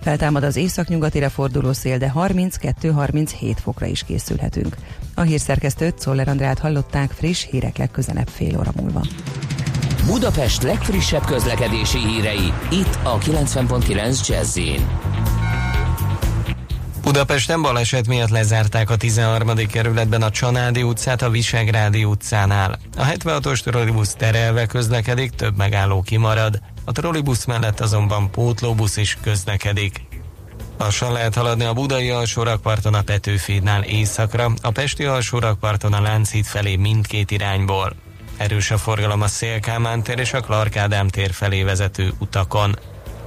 Feltámad 0.01 0.43
az 0.43 0.55
északnyugatire 0.55 1.29
forduló 1.29 1.73
szél, 1.73 1.97
de 1.97 2.13
32-37 2.15 3.55
fokra 3.61 3.85
is 3.85 4.03
készülhetünk. 4.03 4.75
A 5.15 5.21
hírszerkesztőt 5.21 5.99
Szoller 5.99 6.27
Andrát 6.27 6.59
hallották 6.59 7.11
friss 7.11 7.45
hírek 7.49 7.77
legközelebb 7.77 8.27
fél 8.27 8.57
óra 8.59 8.71
múlva. 8.75 9.01
Budapest 10.05 10.63
legfrissebb 10.63 11.25
közlekedési 11.25 11.97
hírei, 11.97 12.53
itt 12.71 12.99
a 13.03 13.17
90.9 13.17 14.27
jazz 14.27 14.59
Budapesten 17.07 17.61
baleset 17.61 18.07
miatt 18.07 18.29
lezárták 18.29 18.89
a 18.89 18.95
13. 18.95 19.55
kerületben 19.55 20.21
a 20.21 20.29
Csanádi 20.29 20.83
utcát 20.83 21.21
a 21.21 21.29
Visegrádi 21.29 22.03
utcánál. 22.03 22.79
A 22.97 23.03
76-os 23.03 23.59
trollibusz 23.59 24.13
terelve 24.13 24.65
közlekedik, 24.65 25.31
több 25.31 25.57
megálló 25.57 26.01
kimarad. 26.01 26.59
A 26.85 26.91
trollibusz 26.91 27.45
mellett 27.45 27.79
azonban 27.79 28.31
pótlóbusz 28.31 28.97
is 28.97 29.17
közlekedik. 29.21 30.01
Lassan 30.77 31.11
lehet 31.11 31.35
haladni 31.35 31.63
a 31.63 31.73
budai 31.73 32.09
alsórakparton 32.09 32.93
a 32.93 33.01
Petőfédnál 33.01 33.83
északra, 33.83 34.51
a 34.61 34.71
pesti 34.71 35.03
alsórakparton 35.03 35.93
a 35.93 36.01
Lánchíd 36.01 36.45
felé 36.45 36.75
mindkét 36.75 37.31
irányból. 37.31 37.95
Erős 38.37 38.71
a 38.71 38.77
forgalom 38.77 39.21
a 39.21 39.27
Szélkámán 39.27 40.03
tér 40.03 40.19
és 40.19 40.33
a 40.33 40.39
Clark 40.39 40.79
tér 41.09 41.31
felé 41.31 41.63
vezető 41.63 42.13
utakon. 42.19 42.75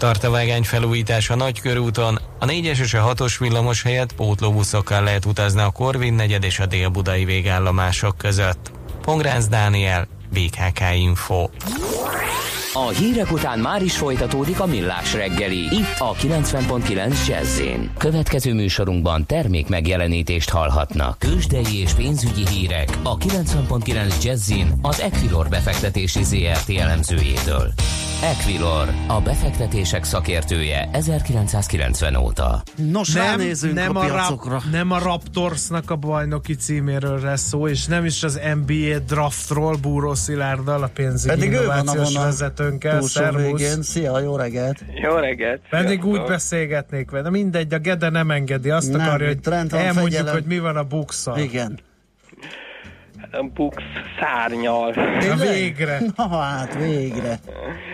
Tart 0.00 0.24
a 0.24 0.30
vágány 0.30 0.62
felújítás 0.62 1.30
a 1.30 1.34
Nagykörúton, 1.34 2.18
a 2.38 2.46
4-es 2.46 2.78
és 2.78 2.94
a 2.94 3.14
6-os 3.14 3.34
villamos 3.38 3.82
helyett 3.82 4.12
pótlóbuszokkal 4.12 5.02
lehet 5.02 5.24
utazni 5.24 5.60
a 5.60 5.70
Korvin 5.70 6.14
negyed 6.14 6.44
és 6.44 6.58
a 6.58 6.66
dél-budai 6.66 7.24
végállomások 7.24 8.16
között. 8.16 8.70
Pongrácz 9.02 9.46
Dániel, 9.48 10.08
BKK 10.32 10.80
Info. 10.94 11.48
A 12.72 12.88
hírek 12.88 13.32
után 13.32 13.58
már 13.58 13.82
is 13.82 13.96
folytatódik 13.96 14.60
a 14.60 14.66
millás 14.66 15.14
reggeli, 15.14 15.58
itt 15.58 15.98
a 15.98 16.14
90.9 16.14 17.26
jazz 17.26 17.60
Következő 17.98 18.54
műsorunkban 18.54 19.26
termék 19.26 19.68
megjelenítést 19.68 20.50
hallhatnak. 20.50 21.18
Kősdei 21.18 21.80
és 21.80 21.92
pénzügyi 21.92 22.48
hírek 22.48 22.98
a 23.02 23.16
90.9 23.16 24.22
jazz 24.22 24.52
az 24.82 25.00
Equilor 25.00 25.48
befektetési 25.48 26.22
ZRT 26.22 26.70
elemzőjétől. 26.78 27.72
Equilor, 28.22 28.88
a 29.06 29.20
befektetések 29.20 30.04
szakértője 30.04 30.88
1990 30.92 32.16
óta. 32.16 32.62
Nos, 32.76 33.12
Nem, 33.12 33.24
ránézünk 33.24 33.74
nem, 33.74 33.96
a 33.96 34.00
a 34.00 34.04
piacokra. 34.04 34.50
rap, 34.50 34.62
nem 34.72 34.90
a 34.90 34.98
Raptorsnak 34.98 35.90
a 35.90 35.96
bajnoki 35.96 36.54
címéről 36.54 37.20
lesz 37.20 37.42
szó, 37.48 37.68
és 37.68 37.86
nem 37.86 38.04
is 38.04 38.22
az 38.22 38.40
NBA 38.64 38.98
draftról 39.06 39.76
Búró 39.76 40.14
Szilárddal, 40.14 40.82
a 40.82 40.90
pénzügyi 40.94 41.34
Pedig 41.34 41.52
ő 41.52 41.66
van 41.66 41.78
innovációs 41.78 42.14
vezetőnkkel. 42.24 43.00
végén. 43.36 43.82
Szia, 43.82 44.20
jó 44.20 44.36
reggelt! 44.36 44.84
Jó 45.02 45.14
reggelt! 45.14 45.60
Pedig 45.70 45.98
úgy 46.04 46.04
sziasztok. 46.12 46.28
beszélgetnék 46.28 47.10
vele. 47.10 47.30
Mindegy, 47.30 47.74
a 47.74 47.78
Gede 47.78 48.10
nem 48.10 48.30
engedi. 48.30 48.70
Azt 48.70 48.92
Nem, 48.92 49.00
akarja, 49.08 49.26
hogy 49.26 49.38
elmondjuk, 49.70 50.04
fegyelem. 50.04 50.32
hogy 50.32 50.44
mi 50.44 50.58
van 50.58 50.76
a 50.76 50.82
bukszal. 50.82 51.38
Igen. 51.38 51.78
Bux 53.54 53.76
szárnyal. 54.20 54.92
Na 55.28 55.36
végre. 55.36 56.00
Na 56.16 56.28
hát, 56.28 56.74
végre. 56.74 57.38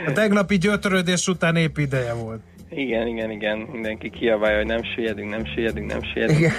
A 0.06 0.12
tegnapi 0.12 0.58
gyötrődés 0.58 1.28
után 1.28 1.56
épp 1.56 1.76
ideje 1.78 2.12
volt. 2.14 2.40
Igen, 2.70 3.06
igen, 3.06 3.30
igen. 3.30 3.58
Mindenki 3.58 4.10
kiabálja, 4.10 4.56
hogy 4.56 4.66
nem 4.66 4.82
süllyedünk, 4.94 5.30
nem 5.30 5.44
süllyedünk, 5.44 5.90
nem 5.90 6.02
süllyedünk. 6.02 6.38
Igen. 6.38 6.52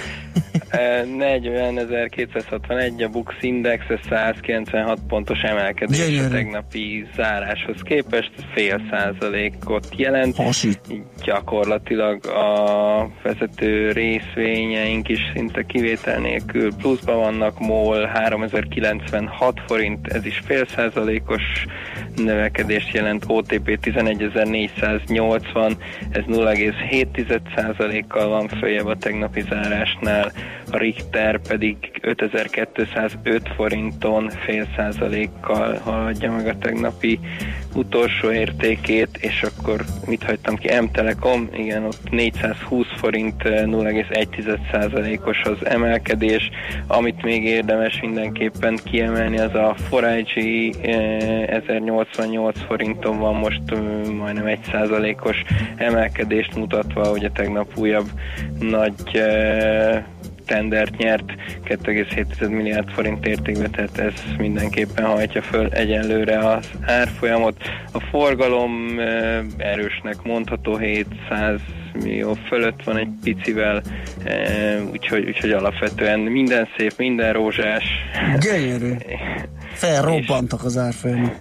Eh, 0.70 1.02
40.261 1.04 3.04
a 3.04 3.08
Bux 3.08 3.34
Index, 3.40 3.84
ez 3.88 3.98
196 4.08 4.98
pontos 5.08 5.40
emelkedés 5.40 6.06
Gyönyörű. 6.06 6.26
a 6.26 6.28
tegnapi 6.28 7.06
záráshoz 7.16 7.82
képest, 7.82 8.30
fél 8.54 8.80
százalékot 8.90 9.86
jelent. 9.96 10.36
Hasít. 10.36 10.80
Gyakorlatilag 11.24 12.26
a 12.26 13.08
vezető 13.22 13.92
részvényeink 13.92 15.08
is 15.08 15.18
szinte 15.34 15.62
kivétel 15.62 16.20
nélkül 16.20 16.74
pluszban 16.74 17.16
vannak, 17.16 17.58
MOL 17.58 18.06
3096 18.06 19.60
forint, 19.66 20.06
ez 20.06 20.26
is 20.26 20.42
fél 20.44 20.66
százalékos 20.66 21.42
növekedést 22.16 22.94
jelent, 22.94 23.24
OTP 23.26 23.78
11480, 23.80 25.76
ez 26.10 26.22
0,7 26.26 27.40
százalékkal 27.56 28.28
van 28.28 28.48
följebb 28.48 28.86
a 28.86 28.96
tegnapi 28.96 29.40
zárásnál, 29.40 30.32
a 30.70 30.76
Richter 30.76 31.40
pedig 31.40 31.76
5205 32.02 33.48
forinton 33.56 34.30
fél 34.30 34.66
százalékkal 34.76 35.78
haladja 35.84 36.32
meg 36.32 36.46
a 36.46 36.58
tegnapi 36.58 37.20
utolsó 37.74 38.30
értékét, 38.30 39.18
és 39.20 39.42
akkor 39.42 39.84
mit 40.06 40.22
hagytam 40.22 40.56
ki? 40.56 40.80
M-Telekom, 40.80 41.48
igen, 41.52 41.84
ott 41.84 42.10
420 42.10 42.86
forint, 42.96 43.42
eh, 43.42 43.66
0,1 43.66 44.58
százalékos 44.70 45.42
az 45.42 45.66
emelkedés. 45.66 46.50
Amit 46.86 47.22
még 47.22 47.44
érdemes 47.44 48.00
mindenképpen 48.00 48.78
kiemelni, 48.84 49.38
az 49.38 49.54
a 49.54 49.74
Forage 49.88 50.40
1088 51.46 52.60
forinton 52.66 53.18
van 53.18 53.34
most 53.34 53.62
eh, 53.66 53.78
majdnem 54.18 54.46
1 54.46 54.58
százalékos 54.70 55.44
emelkedést 55.76 56.56
mutatva, 56.56 57.06
hogy 57.06 57.24
a 57.24 57.32
tegnap 57.32 57.78
újabb 57.78 58.10
nagy 58.58 59.16
eh, 59.16 60.02
tendert 60.48 60.96
nyert 60.96 61.32
2,7 61.64 62.48
milliárd 62.48 62.90
forint 62.90 63.26
értékben, 63.26 63.70
tehát 63.70 63.98
ez 63.98 64.12
mindenképpen 64.38 65.04
hajtja 65.04 65.42
föl 65.42 65.68
egyenlőre 65.68 66.38
az 66.38 66.70
árfolyamot. 66.80 67.56
A 67.92 68.00
forgalom 68.00 68.98
eh, 68.98 69.38
erősnek 69.56 70.22
mondható 70.22 70.76
700 70.76 71.60
millió 71.92 72.32
fölött 72.32 72.82
van 72.84 72.96
egy 72.96 73.08
picivel, 73.22 73.82
eh, 74.24 74.80
úgyhogy, 74.92 75.26
úgyhogy 75.26 75.50
alapvetően 75.50 76.20
minden 76.20 76.68
szép, 76.76 76.92
minden 76.96 77.32
rózsás. 77.32 77.84
Gyönyörű. 78.40 78.92
Felrobbantak 79.72 80.64
az 80.64 80.76
árfolyamok. 80.76 81.36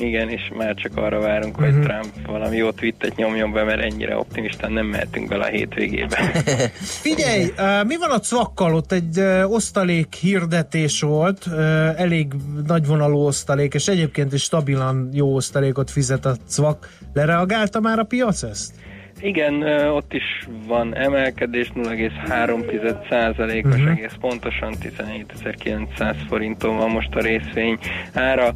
Igen, 0.00 0.28
és 0.28 0.50
már 0.56 0.74
csak 0.74 0.96
arra 0.96 1.20
várunk, 1.20 1.56
hogy 1.56 1.72
Mhm. 1.72 1.80
Trump 1.82 2.26
valami 2.26 2.56
jó 2.56 2.70
twittet 2.70 3.16
nyomjon 3.16 3.52
be, 3.52 3.64
mert 3.64 3.80
ennyire 3.82 4.16
optimistán 4.16 4.72
nem 4.72 4.86
mehetünk 4.86 5.28
bele 5.28 5.44
a 5.44 5.48
hétvégébe. 5.48 6.16
Figyelj, 7.06 7.42
uh, 7.58 7.86
mi 7.86 7.96
van 7.96 8.10
a 8.10 8.18
cvakkal? 8.20 8.74
Ott 8.74 8.92
egy 8.92 9.18
uh, 9.18 9.52
osztalék 9.52 10.14
hirdetés 10.14 11.00
volt, 11.00 11.46
uh, 11.46 12.00
elég 12.00 12.32
nagyvonalú 12.66 13.18
osztalék, 13.18 13.74
és 13.74 13.88
egyébként 13.88 14.32
is 14.32 14.42
stabilan 14.42 15.08
jó 15.12 15.34
osztalékot 15.34 15.90
fizet 15.90 16.26
a 16.26 16.36
cvak. 16.48 16.88
Lereagálta 17.12 17.80
már 17.80 17.98
a 17.98 18.04
piac 18.04 18.42
ezt? 18.42 18.74
Igen, 19.22 19.62
ott 19.88 20.12
is 20.12 20.22
van 20.66 20.96
emelkedés, 20.96 21.70
0,3%-os 21.74 23.80
Mhm. 23.80 23.88
egész 23.88 24.12
pontosan, 24.20 24.74
17.900 24.80 26.16
forinton 26.28 26.76
van 26.76 26.90
most 26.90 27.14
a 27.14 27.20
részvény 27.20 27.78
ára, 28.12 28.52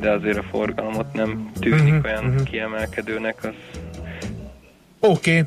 de 0.00 0.10
azért 0.10 0.38
a 0.38 0.42
forgalomot 0.42 1.12
nem 1.12 1.50
tűnik 1.60 1.92
Mhm, 1.94 2.04
olyan 2.04 2.24
mhm. 2.24 2.42
kiemelkedőnek, 2.42 3.44
az 3.44 3.80
Oké. 5.00 5.30
Okay. 5.30 5.42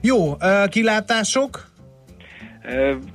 Jó, 0.00 0.32
uh, 0.32 0.68
kilátások? 0.68 1.70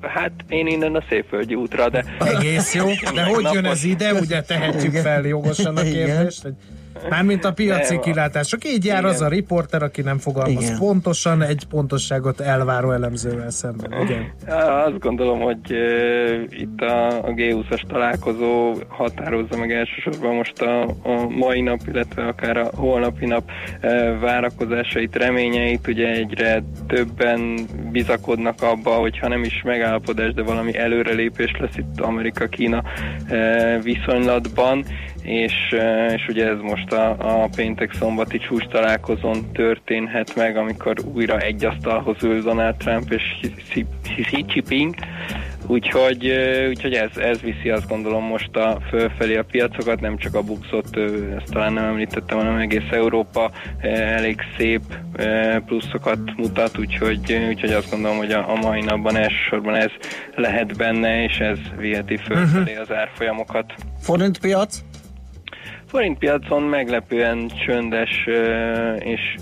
Hát 0.02 0.32
én 0.50 0.68
innen 0.68 0.96
a 0.96 1.04
Szépvölgyi 1.10 1.56
útra, 1.56 1.90
de... 1.90 2.06
Egész 2.20 2.74
jó, 2.76 2.86
de 3.14 3.24
hogy 3.24 3.46
jön 3.54 3.66
ez 3.66 3.84
ide? 3.84 4.14
Ugye 4.14 4.42
tehetjük 4.42 4.96
fel 4.96 5.26
jogosan 5.26 5.78
a 5.78 5.82
kérdést, 5.82 6.42
hogy 6.42 6.54
Mármint 7.10 7.46
a 7.46 7.54
piaci 7.54 8.00
kilátások. 8.00 8.66
Így 8.66 8.86
jár 8.86 9.00
Igen. 9.00 9.12
az 9.14 9.22
a 9.22 9.28
riporter, 9.28 9.84
aki 9.84 10.02
nem 10.02 10.18
fogalmaz 10.18 10.64
Igen. 10.64 10.78
pontosan, 10.78 11.42
egy 11.42 11.64
pontosságot 11.70 12.40
elváró 12.40 12.92
elemzővel 12.92 13.50
szemben. 13.50 14.02
Igen. 14.02 14.34
Azt 14.88 15.00
gondolom, 15.00 15.40
hogy 15.40 15.72
uh, 15.72 16.44
itt 16.50 16.80
a, 16.80 17.08
a 17.08 17.34
G20-as 17.34 17.82
találkozó 17.88 18.74
határozza 18.88 19.58
meg 19.58 19.72
elsősorban 19.72 20.36
most 20.36 20.62
a, 20.62 20.82
a 20.82 21.28
mai 21.30 21.62
nap, 21.62 21.80
illetve 21.88 22.28
akár 22.28 22.58
a 22.58 22.70
holnapi 22.76 23.26
nap 23.26 23.44
uh, 23.84 24.20
várakozásait, 24.20 25.16
reményeit. 25.16 25.88
Ugye 25.88 26.08
egyre 26.08 26.64
többen 26.88 27.68
bizakodnak 27.92 28.62
abba, 28.62 28.92
hogy 28.92 29.20
ha 29.20 29.28
nem 29.28 29.44
is 29.44 29.62
megállapodás, 29.64 30.34
de 30.34 30.44
valami 30.44 30.78
előrelépés 30.78 31.52
lesz 31.60 31.78
itt 31.78 32.00
Amerika-Kína 32.02 32.84
uh, 33.30 33.84
viszonylatban, 33.84 34.86
és, 35.28 35.54
és 36.16 36.28
ugye 36.28 36.48
ez 36.48 36.60
most 36.62 36.92
a, 36.92 37.16
a 37.20 37.50
péntek-szombati 37.56 38.38
csúcs 38.38 38.68
találkozón 38.68 39.52
történhet 39.52 40.36
meg, 40.36 40.58
amikor 40.58 40.96
újra 41.13 41.40
egy 41.40 41.66
asztalhoz 41.66 42.24
ül 42.24 42.42
Donald 42.42 42.76
Trump 42.76 43.12
és 43.12 43.24
Xi- 43.70 43.86
Jinping, 44.54 44.96
Úgyhogy, 45.70 46.32
úgyhogy 46.68 46.94
ez, 46.94 47.18
ez 47.18 47.42
viszi 47.42 47.70
azt 47.70 47.88
gondolom 47.88 48.24
most 48.24 48.56
a 48.56 48.78
fölfelé 48.90 49.38
a 49.38 49.44
piacokat, 49.44 50.00
nem 50.00 50.18
csak 50.18 50.36
a 50.36 50.42
buxot, 50.42 50.98
ezt 51.38 51.52
talán 51.52 51.74
nem 51.74 51.84
említettem, 51.84 52.38
hanem 52.38 52.58
egész 52.58 52.92
Európa 52.92 53.52
elég 53.82 54.42
szép 54.58 54.82
pluszokat 55.66 56.20
mutat, 56.38 56.78
úgyhogy, 56.78 57.34
úgyhogy 57.48 57.72
azt 57.72 57.90
gondolom, 57.92 58.18
hogy 58.18 58.32
a, 58.32 58.52
a 58.52 58.56
mai 58.56 58.82
napban 58.82 59.16
elsősorban 59.16 59.76
ez 59.76 59.92
lehet 60.36 60.78
benne, 60.78 61.24
és 61.24 61.38
ez 61.40 61.58
viheti 61.78 62.18
fölfelé 62.18 62.76
az 62.76 62.92
árfolyamokat. 62.92 63.74
Forintpiac? 64.00 64.84
Forintpiacon 65.88 66.63
meglepően 66.63 67.52
csöndes 67.65 68.28
és 69.00 69.36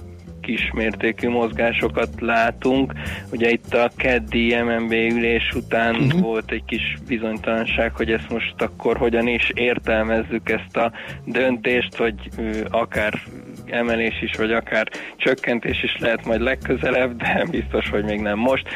kismértékű 0.46 1.30
mozgásokat 1.30 2.10
látunk. 2.20 2.94
Ugye 3.32 3.50
itt 3.50 3.74
a 3.74 3.90
keddi 3.96 4.56
MNB 4.56 4.92
ülés 4.92 5.52
után 5.56 5.96
uh-huh. 5.96 6.22
volt 6.22 6.52
egy 6.52 6.64
kis 6.66 6.98
bizonytalanság, 7.08 7.96
hogy 7.96 8.12
ezt 8.12 8.30
most 8.30 8.62
akkor 8.62 8.98
hogyan 8.98 9.28
is 9.28 9.52
értelmezzük 9.54 10.50
ezt 10.50 10.78
a 10.78 10.92
döntést, 11.26 11.96
hogy 11.96 12.16
akár 12.70 13.14
emelés 13.66 14.22
is, 14.22 14.36
vagy 14.36 14.52
akár 14.52 14.88
csökkentés 15.18 15.84
is 15.84 15.98
lehet 16.00 16.26
majd 16.26 16.42
legközelebb, 16.42 17.18
de 17.18 17.46
biztos, 17.52 17.90
hogy 17.90 18.04
még 18.04 18.20
nem 18.20 18.38
most. 18.38 18.68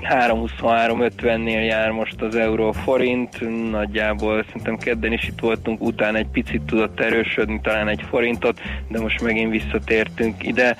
E, 0.00 0.26
3.23.50-nél 0.28 1.66
jár 1.66 1.90
most 1.90 2.22
az 2.22 2.34
euró 2.34 2.72
forint, 2.72 3.40
nagyjából 3.70 4.44
szerintem 4.46 4.76
kedden 4.76 5.12
is 5.12 5.26
itt 5.26 5.40
voltunk, 5.40 5.82
utána 5.82 6.18
egy 6.18 6.28
picit 6.32 6.62
tudott 6.62 7.00
erősödni, 7.00 7.60
talán 7.62 7.88
egy 7.88 8.04
forintot, 8.08 8.60
de 8.88 9.00
most 9.00 9.22
megint 9.22 9.50
visszatértünk 9.50 10.46
ide. 10.46 10.76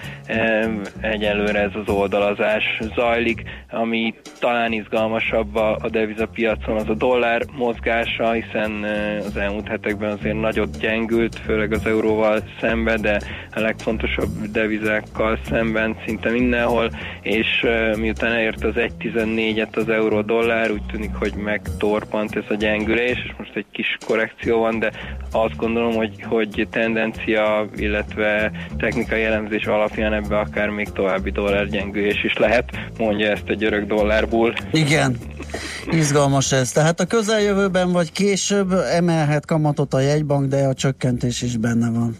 Egyelőre 1.01 1.61
ez 1.61 1.75
az 1.75 1.95
oldalazás 1.95 2.65
zajlik, 2.95 3.43
ami 3.71 4.15
talán 4.41 4.73
izgalmasabb 4.73 5.57
a, 5.57 5.77
a 5.81 5.89
devizapiacon, 5.89 6.77
az 6.77 6.89
a 6.89 6.95
dollár 6.95 7.43
mozgása, 7.57 8.31
hiszen 8.31 8.85
az 9.27 9.37
elmúlt 9.37 9.69
hetekben 9.69 10.11
azért 10.11 10.41
nagyot 10.41 10.79
gyengült, 10.79 11.39
főleg 11.39 11.73
az 11.73 11.87
euróval 11.87 12.43
szemben, 12.61 13.01
de 13.01 13.21
a 13.55 13.61
legfontosabb 13.61 14.51
devizákkal 14.53 15.39
szemben 15.49 15.97
szinte 16.07 16.31
mindenhol, 16.31 16.91
és 17.23 17.67
miután 17.97 18.33
elért 18.33 18.65
az 18.65 18.77
1 18.77 18.93
1.14-et 19.15 19.77
az 19.77 19.89
euró 19.89 20.23
dollár, 20.23 20.71
úgy 20.71 20.83
tűnik, 20.93 21.15
hogy 21.15 21.35
megtorpant 21.35 22.37
ez 22.37 22.45
a 22.49 22.55
gyengülés, 22.55 23.19
és 23.25 23.33
most 23.39 23.57
egy 23.57 23.67
kis 23.73 23.99
korrekció 24.07 24.59
van, 24.59 24.79
de 24.79 24.93
azt 25.33 25.57
gondolom, 25.57 25.95
hogy, 25.95 26.23
hogy 26.23 26.69
tendencia, 26.71 27.69
illetve 27.77 28.51
technikai 28.79 29.23
elemzés 29.23 29.65
alapján 29.65 30.13
ebbe 30.13 30.39
akár 30.39 30.69
még 30.69 30.89
további 30.93 31.31
dollárgyengülés 31.31 32.25
is 32.25 32.37
lehet, 32.37 32.71
mondja 32.99 33.31
ezt 33.31 33.49
egy 33.49 33.65
örök 33.65 33.87
dollárból. 33.87 34.55
Igen, 34.73 35.17
izgalmas 35.91 36.53
ez. 36.53 36.73
Tehát 36.73 37.01
a 37.01 37.07
közeljövőben 37.07 37.93
vagy 37.93 38.13
később 38.13 38.73
emelhet 38.73 39.47
kamatot 39.47 39.95
a 39.95 40.01
jegybank, 40.01 40.49
de 40.49 40.67
a 40.67 40.75
csökkentés 40.75 41.43
is 41.43 41.57
benne 41.57 41.91
van. 41.91 42.17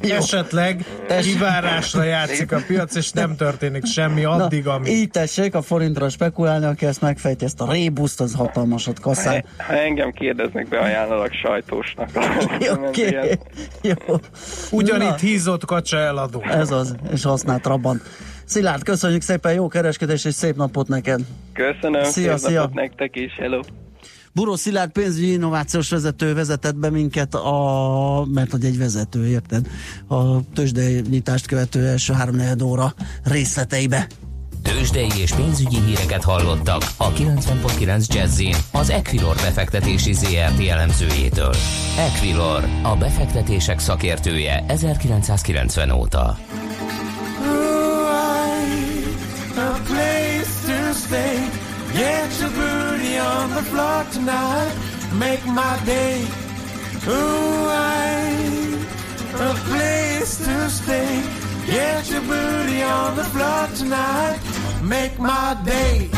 Esetleg 0.00 0.84
kivárásra 1.20 2.02
játszik 2.02 2.52
a 2.52 2.58
piac, 2.66 2.94
és 2.94 3.10
nem 3.10 3.36
történik 3.36 3.84
semmi 3.84 4.24
addig, 4.24 4.66
amíg. 4.66 5.05
Így 5.06 5.12
tessék 5.12 5.54
a 5.54 5.62
forintra 5.62 6.08
spekulálni, 6.08 6.64
aki 6.64 6.86
ezt 6.86 7.00
megfejti, 7.00 7.44
ezt 7.44 7.60
a 7.60 7.72
rébuszt, 7.72 8.20
az 8.20 8.34
hatalmasat 8.34 8.96
Ha, 8.96 9.02
kaszál. 9.02 9.44
ha 9.58 9.72
engem 9.72 10.12
kérdeznek, 10.12 10.68
beajánlok 10.68 11.32
sajtósnak. 11.32 12.10
Oké, 12.86 13.16
okay. 13.16 13.38
jó. 13.82 14.16
Ugyanitt 14.70 15.18
hízott 15.18 15.64
kacsa 15.64 15.98
eladó. 15.98 16.42
Ez 16.42 16.70
az, 16.70 16.96
és 17.12 17.24
használt 17.24 17.62
Trabant. 17.62 18.02
Szilárd, 18.44 18.82
köszönjük 18.82 19.22
szépen, 19.22 19.52
jó 19.52 19.68
kereskedés, 19.68 20.24
és 20.24 20.34
szép 20.34 20.56
napot 20.56 20.88
neked. 20.88 21.20
Köszönöm, 21.52 22.04
Szia, 22.04 22.36
szép 22.36 22.48
szia. 22.48 22.60
napot 22.60 22.74
nektek 22.74 23.16
is, 23.16 23.34
hello! 23.38 23.60
Buró 24.32 24.54
Szilárd 24.54 24.90
pénzügyi 24.90 25.32
innovációs 25.32 25.90
vezető 25.90 26.34
vezetett 26.34 26.76
be 26.76 26.90
minket, 26.90 27.34
a, 27.34 28.26
mert 28.32 28.50
hogy 28.50 28.64
egy 28.64 28.78
vezető, 28.78 29.26
érted, 29.26 29.66
a 30.08 30.50
tőzsdei 30.54 31.00
nyitást 31.10 31.46
követő 31.46 31.86
első 31.86 32.12
három 32.12 32.36
óra 32.62 32.94
részleteibe. 33.24 34.06
Tőzsdei 34.66 35.20
és 35.20 35.32
pénzügyi 35.32 35.80
híreket 35.80 36.22
hallottak 36.22 36.82
a 36.96 37.12
90.9 37.12 38.06
Jazzin 38.06 38.56
az 38.72 38.90
Equilor 38.90 39.34
befektetési 39.34 40.12
ZRT 40.12 40.68
elemzőjétől. 40.68 41.54
Equilor, 41.98 42.64
a 42.82 42.96
befektetések 42.96 43.78
szakértője 43.78 44.64
1990 44.68 45.90
óta. 45.90 46.38
Get 51.92 52.40
your 52.40 52.50
booty 52.50 53.16
on 53.16 53.50
the 53.50 53.62
floor 53.62 54.04
tonight. 54.12 54.74
Make 55.12 55.42
my 55.46 55.78
day. 55.86 56.26
Ooh, 57.08 57.68
I, 57.68 58.76
a 59.32 59.54
place 59.68 60.36
to 60.36 60.68
stay. 60.68 61.45
Get 61.66 62.10
your 62.10 62.20
booty 62.20 62.82
on 62.82 63.16
the 63.16 63.24
floor 63.24 63.68
tonight. 63.74 64.38
Make 64.84 65.18
my 65.18 65.60
day. 65.64 66.08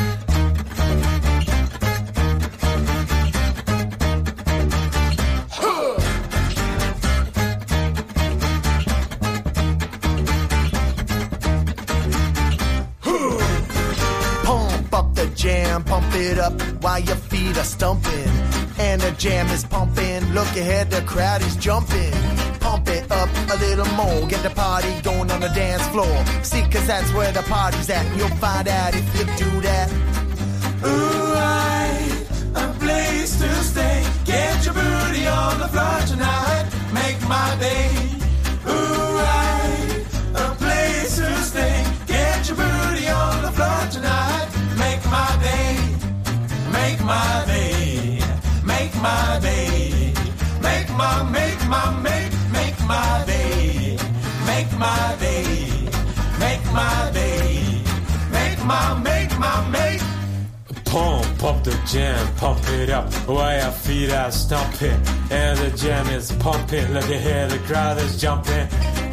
Pump 14.44 14.92
up 14.92 15.14
the 15.14 15.32
jam, 15.34 15.82
pump 15.84 16.14
it 16.14 16.38
up 16.38 16.60
while 16.82 16.98
your 16.98 17.16
feet 17.16 17.56
are 17.56 17.64
stumping. 17.64 18.28
And 18.78 19.00
the 19.00 19.12
jam 19.12 19.46
is 19.48 19.64
pumping. 19.64 20.24
Look 20.34 20.48
ahead, 20.48 20.90
the 20.90 21.00
crowd 21.02 21.40
is 21.40 21.56
jumping. 21.56 22.37
Pump 22.68 22.86
it 22.88 23.10
up 23.10 23.30
a 23.50 23.56
little 23.64 23.90
more. 23.96 24.28
Get 24.28 24.42
the 24.42 24.50
party 24.50 24.92
going 25.00 25.30
on 25.30 25.40
the 25.40 25.48
dance 25.48 25.86
floor. 25.88 26.16
See, 26.42 26.60
cause 26.70 26.86
that's 26.86 27.10
where 27.14 27.32
the 27.32 27.42
party's 27.44 27.88
at. 27.88 28.04
You'll 28.14 28.36
find 28.36 28.68
out 28.68 28.94
if 28.94 29.06
you 29.16 29.24
do 29.42 29.50
that. 29.62 29.90
Ooh, 30.84 31.32
I, 31.34 31.86
a 32.56 32.68
place 32.78 33.38
to 33.38 33.48
stay. 33.64 34.04
Get 34.26 34.66
your 34.66 34.74
booty 34.74 35.26
on 35.26 35.58
the 35.60 35.68
floor 35.68 35.98
tonight. 36.12 36.66
Make 36.92 37.18
my 37.26 37.56
day. 37.58 37.88
Ooh, 38.68 39.16
I, 39.16 40.04
a 40.34 40.54
place 40.56 41.16
to 41.16 41.28
stay. 41.50 41.76
Get 42.06 42.48
your 42.48 42.58
booty 42.58 43.08
on 43.08 43.44
the 43.46 43.52
floor 43.56 43.80
tonight. 43.90 44.48
Make 44.76 45.02
my 45.06 45.30
day. 45.48 45.72
Make 46.70 47.00
my 47.02 47.44
day. 47.46 48.20
Make 48.62 48.94
my 48.96 49.38
day. 49.40 50.12
Make 50.60 50.90
my, 50.90 51.22
make 51.30 51.60
my, 51.66 52.02
make, 52.02 52.02
make 52.02 52.27
my 52.88 53.24
day. 53.26 53.96
Make 54.46 54.72
my 54.78 55.16
day. 55.20 55.44
Make 56.40 56.64
my 56.72 57.10
day. 57.12 57.82
Make 58.32 58.64
my, 58.64 58.98
make 59.08 59.38
my, 59.38 59.68
make 59.68 60.00
Pump 60.84 61.44
up 61.44 61.62
the 61.64 61.78
jam, 61.86 62.34
pump 62.36 62.66
it 62.70 62.88
up 62.88 63.12
while 63.28 63.60
your 63.60 63.70
feet 63.70 64.10
are 64.10 64.32
stomping. 64.32 64.98
And 65.30 65.58
the 65.58 65.70
jam 65.76 66.06
is 66.08 66.32
pumping, 66.32 66.86
look 66.94 67.10
ahead, 67.10 67.50
the 67.50 67.58
crowd 67.68 67.98
is 67.98 68.18
jumping. 68.18 68.66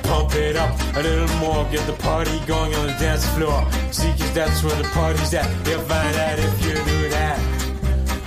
Pump 0.03 0.33
it 0.35 0.55
up 0.55 0.73
a 0.95 1.01
little 1.01 1.35
more, 1.37 1.65
get 1.65 1.85
the 1.85 1.97
party 2.09 2.39
going 2.45 2.73
on 2.75 2.87
the 2.87 2.93
dance 2.93 3.27
floor. 3.35 3.59
See, 3.91 4.11
cause 4.11 4.33
that's 4.33 4.63
where 4.63 4.81
the 4.81 4.87
party's 4.89 5.33
at. 5.33 5.47
You'll 5.67 5.81
find 5.81 6.15
out 6.15 6.39
if 6.39 6.65
you 6.65 6.73
do 6.73 7.09
that. 7.09 7.37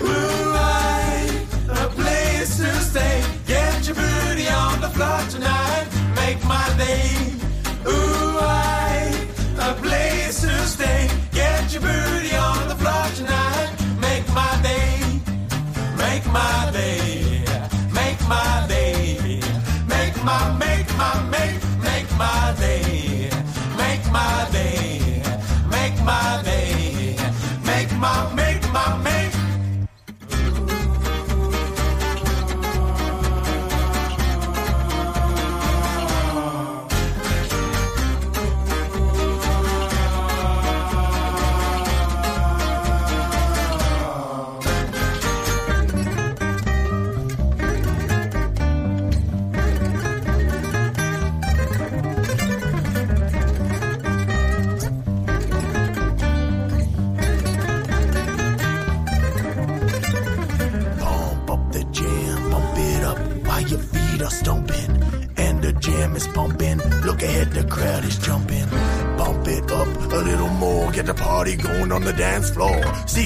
Ooh, 0.02 0.52
I, 0.54 1.46
a 1.70 1.88
place 1.88 2.58
to 2.58 2.70
stay. 2.90 3.24
Get 3.46 3.67
your 3.88 3.96
booty 3.96 4.46
on 4.48 4.80
the 4.82 4.90
floor 4.90 5.20
tonight. 5.30 5.86
Make 6.14 6.44
my 6.44 6.68
day. 6.76 7.10
Ooh, 7.86 8.38
I, 8.38 9.26
a 9.60 9.74
place 9.82 10.42
to 10.42 10.52
stay. 10.66 11.08
Get 11.32 11.72
your 11.72 11.82
booty 11.82 12.34
on 12.36 12.68
the 12.68 12.76
floor 12.76 13.06
tonight. 13.16 13.70
Make 13.98 14.28
my 14.34 14.52
day. 14.62 15.20
Make 15.96 16.26
my 16.26 16.70
day. 16.72 17.44
Make 17.92 18.20
my 18.28 18.66
day. 18.68 19.40
Make 19.88 20.16
my, 20.22 20.52
make 20.58 20.88
my, 20.98 21.27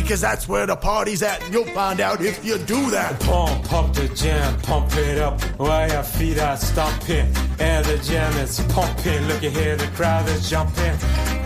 cause 0.03 0.21
that's 0.21 0.49
where 0.49 0.67
the 0.67 0.77
party's 0.77 1.23
at, 1.23 1.43
and 1.43 1.53
you'll 1.53 1.75
find 1.75 2.01
out 2.01 2.21
if 2.21 2.45
you 2.45 2.59
do 2.59 2.91
that. 2.91 3.19
Pump 3.21 3.65
pump 3.65 3.95
the 3.95 4.09
jam, 4.09 4.59
pump 4.61 4.95
it 4.97 5.19
up 5.19 5.41
while 5.59 5.89
your 5.89 6.03
feet 6.03 6.39
are 6.39 6.57
stomping. 6.57 7.27
And 7.59 7.85
the 7.85 7.99
jam 7.99 8.37
is 8.39 8.61
pumping, 8.69 9.23
look 9.29 9.43
ahead, 9.43 9.81
the 9.81 9.87
crowd 9.89 10.29
is 10.29 10.49
jumping. 10.49 10.97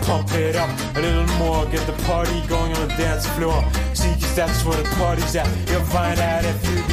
Pump 0.01 0.31
it 0.33 0.55
up 0.55 0.69
a 0.95 1.01
little 1.01 1.27
more, 1.37 1.65
get 1.67 1.85
the 1.87 1.97
party 2.03 2.39
going 2.47 2.73
on 2.75 2.87
the 2.87 2.95
dance 2.95 3.27
floor. 3.35 3.63
See, 3.93 4.13
cause 4.13 4.35
that's 4.35 4.65
where 4.65 4.81
the 4.81 4.89
party's 4.95 5.35
at. 5.35 5.47
You'll 5.69 5.81
find 5.81 6.19
out 6.19 6.45
if 6.45 6.69
you 6.69 6.86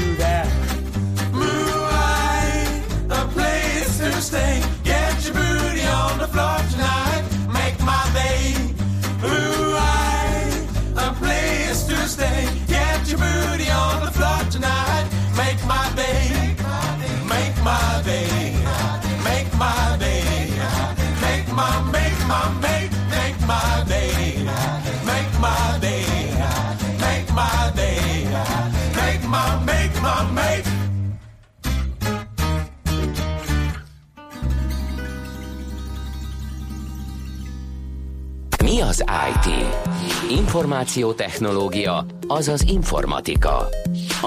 Információtechnológia, 40.55 42.07
azaz 42.27 42.65
informatika. 42.69 43.69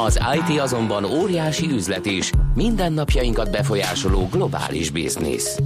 Az 0.07 0.19
IT 0.35 0.59
azonban 0.59 1.05
óriási 1.05 1.67
üzlet 1.71 2.05
is, 2.05 2.31
mindennapjainkat 2.53 3.51
befolyásoló 3.51 4.27
globális 4.31 4.89
biznisz. 4.89 5.59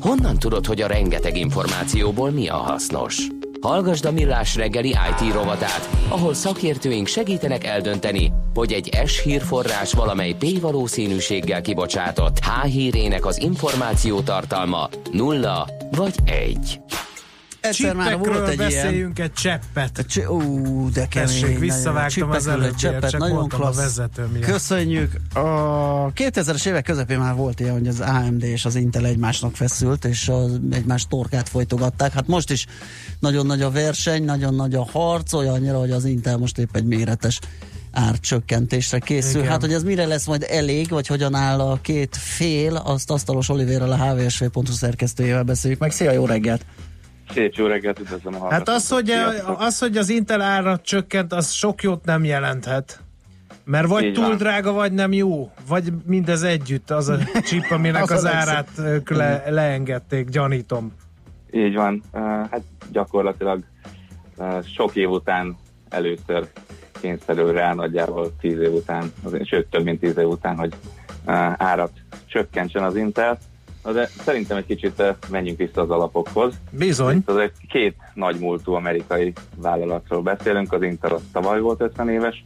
Honnan 0.00 0.38
tudod, 0.38 0.66
hogy 0.66 0.80
a 0.80 0.86
rengeteg 0.86 1.36
információból 1.36 2.30
mi 2.30 2.48
a 2.48 2.56
hasznos? 2.56 3.26
Hallgasd 3.60 4.04
a 4.04 4.12
Millás 4.12 4.56
reggeli 4.56 4.88
IT 4.88 5.32
rovatát, 5.32 5.88
ahol 6.08 6.34
szakértőink 6.34 7.06
segítenek 7.06 7.64
eldönteni, 7.64 8.32
hogy 8.54 8.72
egy 8.72 8.98
S 9.06 9.22
hírforrás 9.22 9.92
valamely 9.92 10.32
P 10.32 10.60
valószínűséggel 10.60 11.60
kibocsátott 11.60 12.38
H 12.38 12.64
hírének 12.64 13.26
az 13.26 13.40
információ 13.40 14.20
tartalma 14.20 14.88
nulla 15.12 15.68
vagy 15.90 16.14
egy. 16.24 16.80
Egyszer 17.62 17.94
már 17.94 18.18
volt 18.18 18.48
egy 18.48 18.58
ilyen. 18.58 18.70
beszéljünk 18.70 19.18
egy 19.18 19.32
cseppet. 19.32 20.04
Csi- 20.08 20.26
Ú, 20.26 20.90
de 20.90 21.06
kemény. 21.06 21.28
Tessék, 21.28 21.58
visszavágtam 21.58 22.30
az 22.30 22.46
előbbiért, 22.46 22.78
cseppet, 22.78 23.10
csak 23.10 23.20
nagyon 23.20 23.36
mondtam 23.36 23.60
a 23.60 23.62
klassz. 23.62 23.78
vezető 23.78 24.26
miatt. 24.32 24.44
Köszönjük. 24.50 25.12
A 25.34 26.12
2000-es 26.12 26.66
évek 26.66 26.84
közepén 26.84 27.18
már 27.18 27.34
volt 27.34 27.60
ilyen, 27.60 27.72
hogy 27.72 27.88
az 27.88 28.00
AMD 28.00 28.42
és 28.42 28.64
az 28.64 28.74
Intel 28.74 29.06
egymásnak 29.06 29.56
feszült, 29.56 30.04
és 30.04 30.28
az 30.28 30.60
egymás 30.72 31.06
torkát 31.06 31.48
folytogatták. 31.48 32.12
Hát 32.12 32.26
most 32.26 32.50
is 32.50 32.66
nagyon 33.20 33.46
nagy 33.46 33.62
a 33.62 33.70
verseny, 33.70 34.24
nagyon 34.24 34.54
nagy 34.54 34.74
a 34.74 34.88
harc, 34.92 35.32
olyannyira, 35.32 35.78
hogy 35.78 35.90
az 35.90 36.04
Intel 36.04 36.36
most 36.36 36.58
épp 36.58 36.76
egy 36.76 36.84
méretes 36.84 37.38
árcsökkentésre 37.92 38.98
készül. 38.98 39.40
Igen. 39.40 39.50
Hát, 39.52 39.60
hogy 39.60 39.72
ez 39.72 39.82
mire 39.82 40.06
lesz 40.06 40.26
majd 40.26 40.46
elég, 40.48 40.88
vagy 40.88 41.06
hogyan 41.06 41.34
áll 41.34 41.60
a 41.60 41.78
két 41.82 42.16
fél, 42.16 42.76
azt 42.76 43.10
Asztalos 43.10 43.48
Olivérrel, 43.48 43.92
a 43.92 43.96
hvsv.hu 43.96 44.62
szerkesztőjével 44.72 45.42
beszéljük 45.42 45.80
meg. 45.80 45.90
Szia, 45.90 46.10
jó 46.12 46.26
reggelt! 46.26 46.64
Szép 47.30 47.54
jó 47.54 47.66
reggelt, 47.66 47.98
üdvözlöm 48.00 48.42
a 48.42 48.50
Hát 48.50 48.68
az 48.68 48.88
hogy, 48.88 49.06
Sziasztok. 49.06 49.60
az, 49.60 49.78
hogy 49.78 49.96
az 49.96 50.08
Intel 50.08 50.40
ára 50.40 50.78
csökkent, 50.78 51.32
az 51.32 51.50
sok 51.50 51.82
jót 51.82 52.04
nem 52.04 52.24
jelenthet. 52.24 53.00
Mert 53.64 53.86
vagy 53.86 54.04
Így 54.04 54.12
túl 54.12 54.26
van. 54.28 54.36
drága, 54.36 54.72
vagy 54.72 54.92
nem 54.92 55.12
jó. 55.12 55.50
Vagy 55.68 55.92
mindez 56.06 56.42
együtt, 56.42 56.90
az 56.90 57.08
a 57.08 57.18
chip, 57.46 57.70
aminek 57.70 58.02
Az 58.02 58.10
az, 58.10 58.24
a 58.24 58.28
árát 58.28 58.68
ők 58.78 59.10
le, 59.10 59.42
leengedték, 59.48 60.28
gyanítom. 60.28 60.92
Így 61.50 61.74
van, 61.74 62.02
Uh, 62.12 62.20
hát 62.22 62.60
gyakorlatilag 62.92 63.62
sok 64.74 64.96
év 64.96 65.10
után 65.10 65.56
először 65.88 66.48
kényszerül 67.00 67.52
rá 67.52 67.74
nagyjából 67.74 68.36
tíz 68.40 68.58
év 68.58 68.72
után, 68.72 69.12
sőt 69.44 69.66
több 69.66 69.84
mint 69.84 70.00
tíz 70.00 70.18
év 70.18 70.26
után, 70.28 70.56
hogy 70.56 70.74
árat 71.56 71.90
csökkentsen 72.26 72.82
az 72.82 72.96
Intel. 72.96 73.38
Na 73.84 73.92
De 73.92 74.06
szerintem 74.06 74.56
egy 74.56 74.66
kicsit 74.66 75.00
uh, 75.00 75.16
menjünk 75.30 75.58
vissza 75.58 75.80
az 75.80 75.90
alapokhoz. 75.90 76.54
Bizony. 76.70 77.16
Itt 77.16 77.28
azért 77.28 77.54
két 77.68 77.96
nagy 78.14 78.38
múltú 78.38 78.72
amerikai 78.72 79.32
vállalatról 79.56 80.22
beszélünk, 80.22 80.72
az 80.72 80.82
Intel 80.82 81.12
az 81.12 81.22
tavaly 81.32 81.60
volt 81.60 81.80
50 81.80 82.08
éves, 82.08 82.42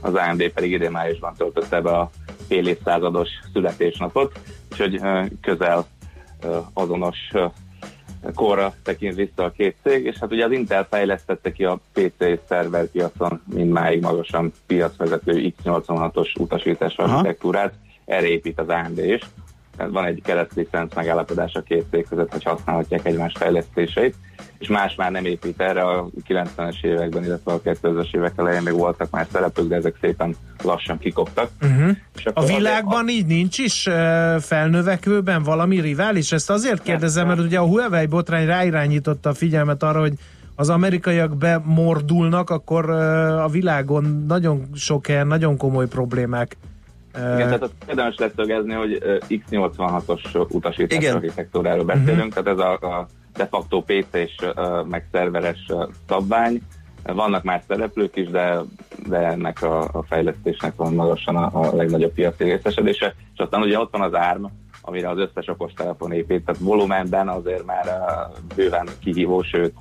az 0.00 0.14
AMD 0.14 0.48
pedig 0.48 0.70
idén 0.70 0.90
májusban 0.90 1.34
töltötte 1.34 1.80
be 1.80 1.90
a 1.90 2.10
fél 2.48 2.66
évszázados 2.66 3.28
születésnapot, 3.52 4.38
úgyhogy 4.70 4.98
ö, 5.02 5.24
közel 5.40 5.86
ö, 6.42 6.58
azonos 6.72 7.16
korra 8.34 8.74
tekint 8.82 9.14
vissza 9.14 9.44
a 9.44 9.50
két 9.50 9.76
cég, 9.82 10.04
és 10.04 10.16
hát 10.16 10.32
ugye 10.32 10.44
az 10.44 10.52
Intel 10.52 10.86
fejlesztette 10.90 11.52
ki 11.52 11.64
a 11.64 11.80
PC 11.92 12.14
és 12.18 12.38
szerver 12.48 12.86
piacon 12.86 13.40
mindmáig 13.54 14.02
magasan 14.02 14.52
piacvezető 14.66 15.52
X86-os 15.64 16.40
utasítás 16.40 16.96
architektúrát, 16.96 17.74
erre 18.04 18.26
épít 18.26 18.60
az 18.60 18.68
AMD 18.68 18.98
is. 18.98 19.20
Van 19.88 20.04
egy 20.04 20.22
keretlicenc 20.24 20.94
megállapodás 20.94 21.54
a 21.54 21.60
két 21.62 21.84
cég 21.90 22.06
között, 22.08 22.32
hogy 22.32 22.44
használhatják 22.44 23.06
egymás 23.06 23.32
fejlesztéseit, 23.38 24.14
és 24.58 24.68
más 24.68 24.94
már 24.94 25.10
nem 25.10 25.24
épít 25.24 25.60
erre 25.60 25.82
a 25.82 26.08
90-es 26.28 26.84
években, 26.84 27.24
illetve 27.24 27.52
a 27.52 27.60
2000-es 27.60 28.14
évek 28.14 28.32
elején 28.36 28.62
még 28.62 28.74
voltak 28.74 29.10
már 29.10 29.26
szereplők, 29.32 29.68
de 29.68 29.76
ezek 29.76 29.96
szépen 30.00 30.34
lassan 30.62 30.98
kikoptak. 30.98 31.50
Uh-huh. 31.62 31.90
És 32.16 32.24
A 32.26 32.28
akkor 32.28 32.42
azért- 32.42 32.58
világban 32.58 33.08
így 33.08 33.26
nincs 33.26 33.58
is 33.58 33.88
felnövekvőben 34.40 35.42
valami 35.42 35.80
rivális? 35.80 36.32
Ezt 36.32 36.50
azért 36.50 36.82
kérdezem, 36.82 37.26
mert 37.26 37.40
ugye 37.40 37.58
a 37.58 37.66
Huawei 37.66 38.06
botrány 38.06 38.46
ráirányította 38.46 39.28
a 39.28 39.34
figyelmet 39.34 39.82
arra, 39.82 40.00
hogy 40.00 40.12
az 40.54 40.68
amerikaiak 40.68 41.36
bemordulnak, 41.36 42.50
akkor 42.50 42.90
a 43.40 43.48
világon 43.48 44.24
nagyon 44.28 44.68
sok 44.74 45.06
helyen 45.06 45.26
nagyon 45.26 45.56
komoly 45.56 45.86
problémák. 45.88 46.56
Igen, 47.14 47.36
tehát 47.36 47.62
azt 47.62 47.74
érdemes 47.88 48.16
leszögezni, 48.16 48.72
hogy 48.72 48.98
ö, 49.00 49.16
X86-os 49.28 50.50
utasítás 50.50 50.98
Igen. 50.98 51.14
architektúráról 51.14 51.84
beszélünk, 51.84 52.34
tehát 52.34 52.48
ez 52.48 52.58
a, 52.58 52.72
a 52.72 53.06
de 53.36 53.46
facto 53.46 53.82
PC-s 53.82 54.46
meg 54.88 55.06
szerveres 55.12 55.66
szabvány. 56.08 56.62
Vannak 57.02 57.42
más 57.42 57.62
szereplők 57.68 58.16
is, 58.16 58.28
de, 58.28 58.58
de 59.06 59.16
ennek 59.16 59.62
a, 59.62 59.80
a 59.80 60.02
fejlesztésnek 60.08 60.76
van 60.76 60.94
magasan 60.94 61.36
a, 61.36 61.60
a 61.60 61.76
legnagyobb 61.76 62.12
piaci 62.12 62.44
részesedése. 62.44 63.14
És 63.34 63.38
aztán 63.38 63.62
ugye 63.62 63.78
ott 63.78 63.92
van 63.92 64.02
az 64.02 64.12
ARM, 64.12 64.44
amire 64.80 65.08
az 65.08 65.18
összes 65.18 65.48
okostelefon 65.48 66.12
épít, 66.12 66.44
tehát 66.44 66.60
volumenben 66.60 67.28
azért 67.28 67.66
már 67.66 67.86
bőven 68.56 68.88
kihívó, 69.00 69.42
sőt 69.42 69.74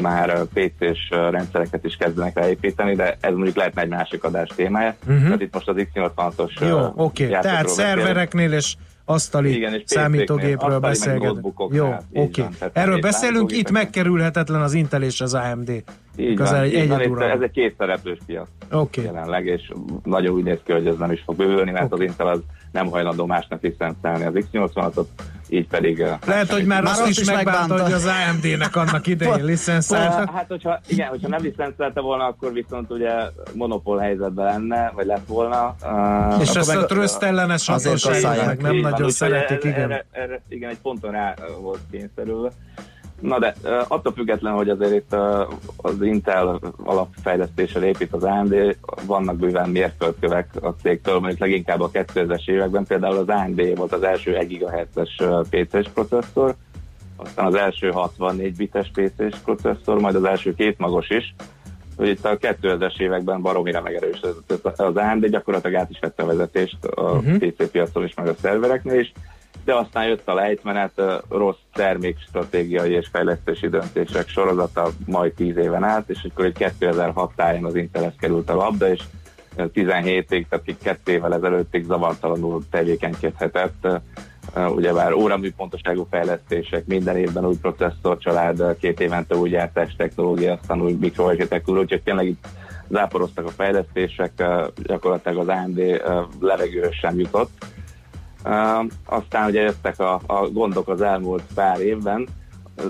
már 0.00 0.44
PC-s 0.44 1.10
rendszereket 1.10 1.84
is 1.84 1.96
kezdenek 1.96 2.34
ráépíteni, 2.34 2.94
de 2.94 3.16
ez 3.20 3.34
mondjuk 3.34 3.56
lehetne 3.56 3.82
egy 3.82 3.88
másik 3.88 4.24
adás 4.24 4.48
témája. 4.56 4.94
Uh-huh. 5.06 5.22
Tehát 5.22 5.40
itt 5.40 5.54
most 5.54 5.68
az 5.68 5.76
X86-os 5.78 6.68
Jó, 6.68 6.78
oké. 6.96 7.26
Okay. 7.26 7.40
Tehát 7.40 7.68
szervereknél 7.68 8.52
és 8.52 8.74
asztali 9.04 9.56
Igen, 9.56 9.74
és 9.74 9.82
számítógépről 9.84 10.78
beszélgetünk. 10.78 11.54
Jó, 11.70 11.94
oké. 12.12 12.44
Tehát 12.58 12.76
Erről 12.76 13.00
beszélünk, 13.00 13.52
itt 13.52 13.70
megkerülhetetlen 13.70 14.62
az 14.62 14.74
Intel 14.74 15.02
és 15.02 15.20
az 15.20 15.34
AMD. 15.34 15.82
Így 16.22 16.36
Közel 16.36 16.54
van, 16.54 16.62
egy 16.62 16.72
így 16.74 16.88
van, 16.88 17.00
itt 17.00 17.20
ez 17.20 17.40
egy 17.40 17.50
két 17.50 17.74
szereplős 17.78 18.18
piac 18.26 18.48
Oké. 18.70 19.02
jelenleg, 19.02 19.46
és 19.46 19.72
nagyon 20.04 20.34
úgy 20.34 20.44
néz 20.44 20.58
ki, 20.64 20.72
hogy 20.72 20.86
ez 20.86 20.96
nem 20.96 21.10
is 21.12 21.22
fog 21.24 21.36
bővülni, 21.36 21.70
mert 21.70 21.92
az 21.92 22.00
Intel 22.00 22.26
az 22.26 22.40
nem 22.72 22.86
hajlandó 22.86 23.26
másnak 23.26 23.62
licencelni 23.62 24.24
az 24.24 24.32
X86-ot, 24.52 25.04
így 25.48 25.66
pedig... 25.68 25.98
uh, 25.98 26.08
Lehet, 26.26 26.52
hogy 26.52 26.64
már, 26.64 26.84
azt 26.84 27.00
azt 27.00 27.10
is 27.10 27.18
is 27.18 27.26
megbánta, 27.30 27.82
hogy 27.82 27.92
az 27.92 28.06
AMD-nek 28.06 28.76
annak 28.76 29.06
idején 29.06 29.44
licenszálta. 29.52 30.32
Hát, 30.32 30.46
hogyha, 30.48 30.80
igen, 30.86 31.08
hogyha 31.08 31.28
nem 31.28 31.42
licencelte 31.42 32.00
volna, 32.00 32.24
akkor 32.24 32.52
viszont 32.52 32.90
ugye 32.90 33.10
monopól 33.54 33.98
helyzetben 33.98 34.44
lenne, 34.44 34.92
vagy 34.94 35.06
lett 35.06 35.26
volna. 35.26 35.74
Uh, 35.82 36.40
És 36.40 36.54
ezt 36.54 36.70
a 36.70 36.78
meg- 36.78 36.86
trösztellenes 36.86 37.68
Azért 37.68 38.02
hatóságot 38.02 38.22
kasszálják. 38.22 38.46
meg 38.46 38.60
nem 38.62 38.74
Így 38.74 38.82
nagyon 38.82 39.10
szeretik, 39.10 39.64
erre, 39.64 39.68
igen. 39.76 39.90
Erre, 39.90 40.06
erre, 40.10 40.42
igen, 40.48 40.70
egy 40.70 40.78
ponton 40.82 41.10
rá 41.10 41.34
volt 41.60 41.80
kényszerülve. 41.90 42.50
Na 43.22 43.38
de 43.38 43.54
attól 43.88 44.12
függetlenül, 44.12 44.58
hogy 44.58 44.68
azért 44.68 44.94
itt 44.94 45.12
az 45.76 46.02
Intel 46.02 46.60
alapfejlesztéssel 46.84 47.82
épít 47.82 48.12
az 48.12 48.24
AMD, 48.24 48.76
vannak 49.06 49.36
bőven 49.36 49.70
mérföldkövek 49.70 50.48
a 50.60 50.68
cégtől, 50.82 51.18
mondjuk 51.18 51.40
leginkább 51.40 51.80
a 51.80 51.90
2000-es 51.90 52.48
években, 52.48 52.84
például 52.84 53.16
az 53.16 53.28
AMD 53.28 53.76
volt 53.76 53.92
az 53.92 54.02
első 54.02 54.36
1 54.36 54.58
GHz-es 54.58 55.22
PC-s 55.50 55.88
processzor, 55.94 56.54
aztán 57.16 57.46
az 57.46 57.54
első 57.54 57.90
64 57.90 58.56
bites 58.56 58.90
PC-s 58.94 59.38
processzor, 59.44 60.00
majd 60.00 60.14
az 60.14 60.24
első 60.24 60.54
két 60.54 60.78
magos 60.78 61.10
is, 61.10 61.34
hogy 61.96 62.08
itt 62.08 62.24
a 62.24 62.38
2000-es 62.38 63.00
években 63.00 63.42
baromira 63.42 63.80
megerősödött 63.80 64.78
az 64.78 64.96
AMD, 64.96 65.26
gyakorlatilag 65.26 65.76
át 65.80 65.90
is 65.90 65.98
vette 66.00 66.22
a 66.22 66.26
vezetést 66.26 66.84
a 66.84 67.14
Mhm. 67.14 67.36
PC 67.36 67.70
piacon 67.70 68.04
is, 68.04 68.14
meg 68.14 68.26
a 68.26 68.34
szervereknél 68.40 69.00
is, 69.00 69.12
de 69.64 69.74
aztán 69.74 70.06
jött 70.06 70.28
a 70.28 70.34
lejtmenet, 70.34 71.02
rossz 71.28 71.60
termékstratégiai 71.72 72.92
és 72.92 73.08
fejlesztési 73.12 73.68
döntések 73.68 74.28
sorozata 74.28 74.88
majd 75.06 75.32
10 75.32 75.56
éven 75.56 75.84
át, 75.84 76.08
és 76.10 76.26
akkor 76.30 76.44
egy 76.44 76.52
2006 76.52 77.32
táján 77.36 77.64
az 77.64 77.74
Intelhez 77.74 78.14
került 78.18 78.50
a 78.50 78.54
labda, 78.54 78.90
és 78.90 79.02
ö, 79.56 79.64
17-ig, 79.74 80.46
tehát 80.48 80.68
így 80.68 80.78
kettő 80.82 81.12
évvel 81.12 81.34
ezelőttig 81.34 81.84
zavartalanul 81.84 82.62
tevékenykedhetett. 82.70 83.88
Ugyebár 84.74 85.12
óraműpontosságú 85.12 86.06
fejlesztések, 86.10 86.86
minden 86.86 87.16
évben 87.16 87.46
új 87.46 87.56
processzor 87.60 88.18
család, 88.18 88.76
két 88.78 89.00
évente 89.00 89.36
új 89.36 89.48
gyártás 89.48 89.94
technológia, 89.96 90.52
aztán 90.52 90.82
új 90.82 90.92
mikroarchitektúra, 90.92 91.80
úgyhogy 91.80 92.02
tényleg 92.02 92.26
itt 92.26 92.46
záporoztak 92.88 93.46
a 93.46 93.50
fejlesztések, 93.50 94.44
gyakorlatilag 94.82 95.38
az 95.38 95.48
AMD 95.48 96.02
levegőhöz 96.40 96.94
sem 96.94 97.18
jutott. 97.18 97.50
Aztán 99.04 99.48
ugye 99.48 99.60
jöttek 99.60 99.98
a, 99.98 100.20
a 100.26 100.48
gondok 100.48 100.88
az 100.88 101.00
elmúlt 101.00 101.42
pár 101.54 101.80
évben, 101.80 102.28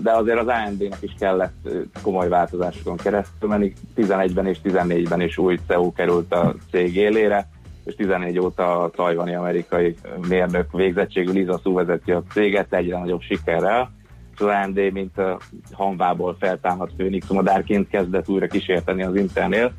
de 0.03 0.13
azért 0.13 0.39
az 0.39 0.47
AMD-nek 0.47 1.03
is 1.03 1.15
kellett 1.19 1.69
komoly 2.03 2.29
változásokon 2.29 2.97
keresztül 2.97 3.49
menni. 3.49 3.73
11-ben 3.97 4.47
és 4.47 4.59
14-ben 4.65 5.21
is 5.21 5.39
új 5.39 5.59
CEO 5.69 5.93
került 5.93 6.33
a 6.33 6.55
cég 6.71 6.97
élére, 6.97 7.49
és 7.85 7.95
14 7.95 8.39
óta 8.39 8.83
a 8.83 8.91
tajvani 8.91 9.35
amerikai 9.35 9.97
mérnök 10.29 10.73
végzettségű 10.73 11.33
Liza 11.33 11.61
Su 11.63 11.73
vezeti 11.73 12.13
a 12.13 12.23
céget 12.33 12.73
egyre 12.75 12.99
nagyobb 12.99 13.21
sikerrel, 13.21 13.91
és 14.35 14.41
az 14.41 14.47
AMD, 14.47 14.93
mint 14.93 15.13
uh, 15.17 15.31
hanvából 15.73 16.37
feltámadt 16.41 16.93
főnix 16.97 17.29
madárként 17.29 17.89
kezdett 17.89 18.29
újra 18.29 18.47
kísérteni 18.47 19.03
az 19.03 19.15
Intelnél, 19.15 19.73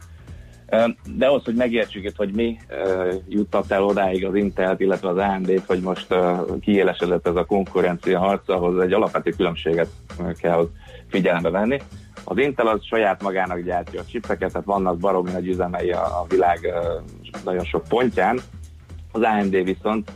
de 1.15 1.25
ahhoz, 1.25 1.43
hogy 1.43 1.55
megértsük 1.55 2.03
itt, 2.03 2.15
hogy 2.15 2.33
mi 2.33 2.57
juttat 3.27 3.71
el 3.71 3.83
odáig 3.83 4.25
az 4.25 4.35
Intelt, 4.35 4.79
illetve 4.79 5.09
az 5.09 5.17
AMD-t, 5.17 5.65
hogy 5.65 5.79
most 5.79 6.07
kiélesedett 6.61 7.27
ez 7.27 7.35
a 7.35 7.45
konkurencia 7.45 8.19
harca, 8.19 8.55
ahhoz 8.55 8.79
egy 8.79 8.93
alapvető 8.93 9.31
különbséget 9.31 9.87
kell 10.37 10.69
figyelembe 11.09 11.49
venni. 11.49 11.81
Az 12.23 12.37
Intel 12.37 12.67
az 12.67 12.85
saját 12.85 13.23
magának 13.23 13.59
gyártja 13.59 13.99
a 14.01 14.05
csipeket, 14.05 14.51
tehát 14.51 14.67
vannak 14.67 14.97
baromi 14.97 15.31
nagy 15.31 15.47
üzemei 15.47 15.91
a, 15.91 16.25
világ 16.29 16.73
nagyon 17.43 17.63
sok 17.63 17.83
pontján. 17.87 18.39
Az 19.11 19.21
AMD 19.21 19.63
viszont 19.63 20.11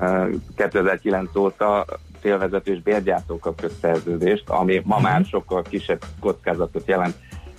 ö, 0.00 0.28
2009 0.56 1.36
óta 1.36 1.84
félvezető 2.20 2.72
és 2.72 2.82
bérgyártó 2.82 3.38
kapott 3.38 3.72
szerződést, 3.80 4.48
ami 4.48 4.82
ma 4.84 5.00
már 5.00 5.24
sokkal 5.24 5.62
kisebb 5.62 6.02
kockázatot 6.20 6.86
jelent. 6.86 7.14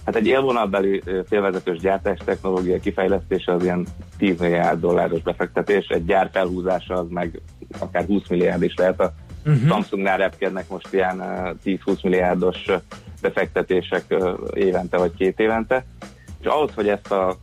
Hát 0.06 0.16
egy 0.16 0.28
élvonalbeli 0.28 1.04
félvezetős 1.28 1.80
gyártás 1.80 2.20
technológia 2.26 2.80
kifejlesztése 2.80 3.54
az 3.54 3.64
ilyen 3.64 3.88
10 4.18 4.40
milliárd 4.40 4.80
dolláros 4.80 5.22
befektetés, 5.22 5.88
egy 5.88 6.06
gyár 6.06 6.30
felhúzása 6.34 6.94
az 6.94 7.08
meg 7.10 7.42
akár 7.80 8.06
20 8.06 8.28
milliárd 8.28 8.64
is 8.64 8.74
lehet. 8.76 9.00
A 9.00 9.14
Mhm. 9.44 9.68
Samsungnál 9.68 10.18
repkednek 10.18 10.70
most 10.70 10.94
ilyen 10.94 11.20
ö, 11.20 11.52
10-20 11.66 12.04
milliárdos 12.04 12.58
befektetések 13.22 14.16
évente 14.54 14.98
vagy 14.98 15.14
két 15.18 15.40
évente, 15.40 15.86
és 16.40 16.46
ahhoz, 16.46 16.72
hogy 16.76 16.88
ezt 16.88 17.12
a 17.12 17.38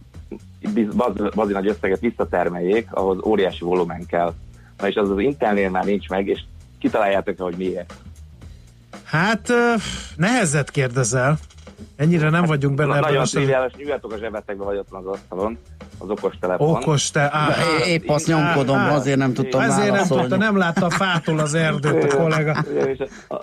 bazi 1.34 1.52
nagy 1.52 1.66
összeget 1.66 2.00
visszatermeljék, 2.00 2.86
ahhoz 2.90 3.18
óriási 3.24 3.64
volumen 3.64 4.06
kell. 4.06 4.34
Na 4.78 4.88
és 4.88 4.94
az 4.94 5.10
az 5.10 5.18
Intelnél 5.18 5.70
már 5.70 5.84
nincs 5.84 6.08
meg, 6.08 6.26
és 6.26 6.40
kitaláljátok 6.78 7.40
hogy 7.40 7.56
miért. 7.56 7.94
Hát 9.04 9.48
nehezet 10.16 10.70
kérdezel. 10.70 11.38
Ennyire 11.96 12.30
nem 12.30 12.44
vagyunk 12.44 12.74
benne 12.74 12.96
ebben 12.96 13.10
Nagyon 13.10 13.24
triviális, 13.24 13.72
nyugatok 13.74 14.12
a 14.12 14.18
zsebetekbe, 14.18 14.64
vagy 14.64 14.76
ott 14.76 14.88
van 14.90 15.06
az 15.06 15.12
asztalon, 15.14 15.58
az 15.98 16.10
okostelefon. 16.10 16.68
Okos 16.68 17.10
te, 17.10 17.20
á, 17.32 17.46
De 17.48 17.84
é- 17.84 17.86
épp 18.02 18.08
azt 18.08 18.26
nyomkodom, 18.26 18.78
azért 18.78 19.18
nem 19.18 19.32
tudtam 19.34 19.60
Ezért 19.60 19.92
nem 19.92 20.06
tudta, 20.06 20.36
nem 20.36 20.56
látta 20.56 20.86
a 20.86 20.90
fától 20.90 21.38
az 21.38 21.54
erdőt 21.54 22.12
a 22.12 22.16
kollega. 22.16 22.64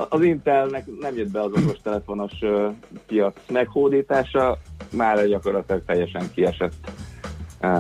Az 0.10 0.22
Intelnek 0.22 0.86
nem 1.00 1.16
jött 1.16 1.32
be 1.32 1.42
az 1.42 1.52
okostelefonos 1.64 2.32
piac 3.08 3.36
meghódítása, 3.52 4.58
már 4.92 5.28
gyakorlatilag 5.28 5.82
teljesen 5.86 6.32
kiesett 6.34 6.74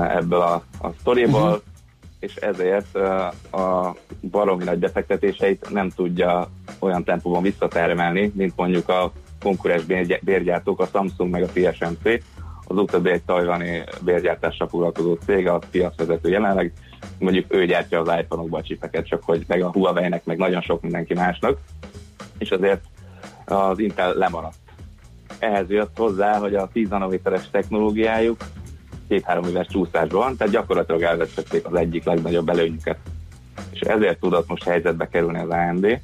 ebből 0.09 0.41
a, 0.41 0.53
a 0.81 0.87
sztoriból, 0.99 1.49
Mhm. 1.49 1.57
és 2.19 2.35
ezért 2.35 2.95
a 3.51 3.95
baromi 4.31 4.63
nagy 4.63 4.79
befektetéseit 4.79 5.69
nem 5.69 5.89
tudja 5.89 6.49
olyan 6.79 7.03
tempóban 7.03 7.41
visszatermelni, 7.41 8.31
mint 8.35 8.53
mondjuk 8.55 8.89
a 8.89 9.11
konkurens 9.41 9.83
bérgy- 9.83 10.19
bérgyártók, 10.23 10.79
a 10.79 10.85
Samsung 10.85 11.31
meg 11.31 11.43
a 11.43 11.47
TSMC. 11.47 12.05
Az 12.67 12.77
utóbbi 12.77 13.09
egy 13.09 13.23
tajvani 13.23 13.83
bérgyártással 14.01 14.67
foglalkozó 14.67 15.13
cég, 15.13 15.47
a 15.47 15.59
piacvezető 15.71 16.29
jelenleg, 16.29 16.73
mondjuk 17.19 17.53
ő 17.53 17.65
gyártja 17.65 17.99
az 17.99 18.19
iPhone-okba 18.19 18.57
a 18.57 18.61
csipeket, 18.61 19.07
csak 19.07 19.23
hogy 19.23 19.43
meg 19.47 19.61
a 19.61 19.71
Huawei-nek, 19.71 20.25
meg 20.25 20.37
nagyon 20.37 20.61
sok 20.61 20.81
mindenki 20.81 21.13
másnak, 21.13 21.57
és 22.37 22.51
azért 22.51 22.81
az 23.45 23.79
Intel 23.79 24.13
lemaradt. 24.13 24.57
Ehhez 25.39 25.69
jött 25.69 25.97
hozzá, 25.97 26.37
hogy 26.37 26.55
a 26.55 26.69
10 26.73 26.89
nanométeres 26.89 27.49
technológiájuk 27.49 28.37
két-három 29.07 29.45
éves 29.45 29.67
csúszásban 29.67 30.19
van, 30.19 30.37
tehát 30.37 30.53
gyakorlatilag 30.53 31.01
elvesztették 31.01 31.67
az 31.67 31.75
egyik 31.75 32.03
legnagyobb 32.03 32.49
előnyüket. 32.49 32.97
És 33.71 33.79
ezért 33.79 34.19
tudott 34.19 34.47
most 34.47 34.63
helyzetbe 34.63 35.07
kerülni 35.07 35.39
az 35.39 35.49
AMD, 35.49 36.01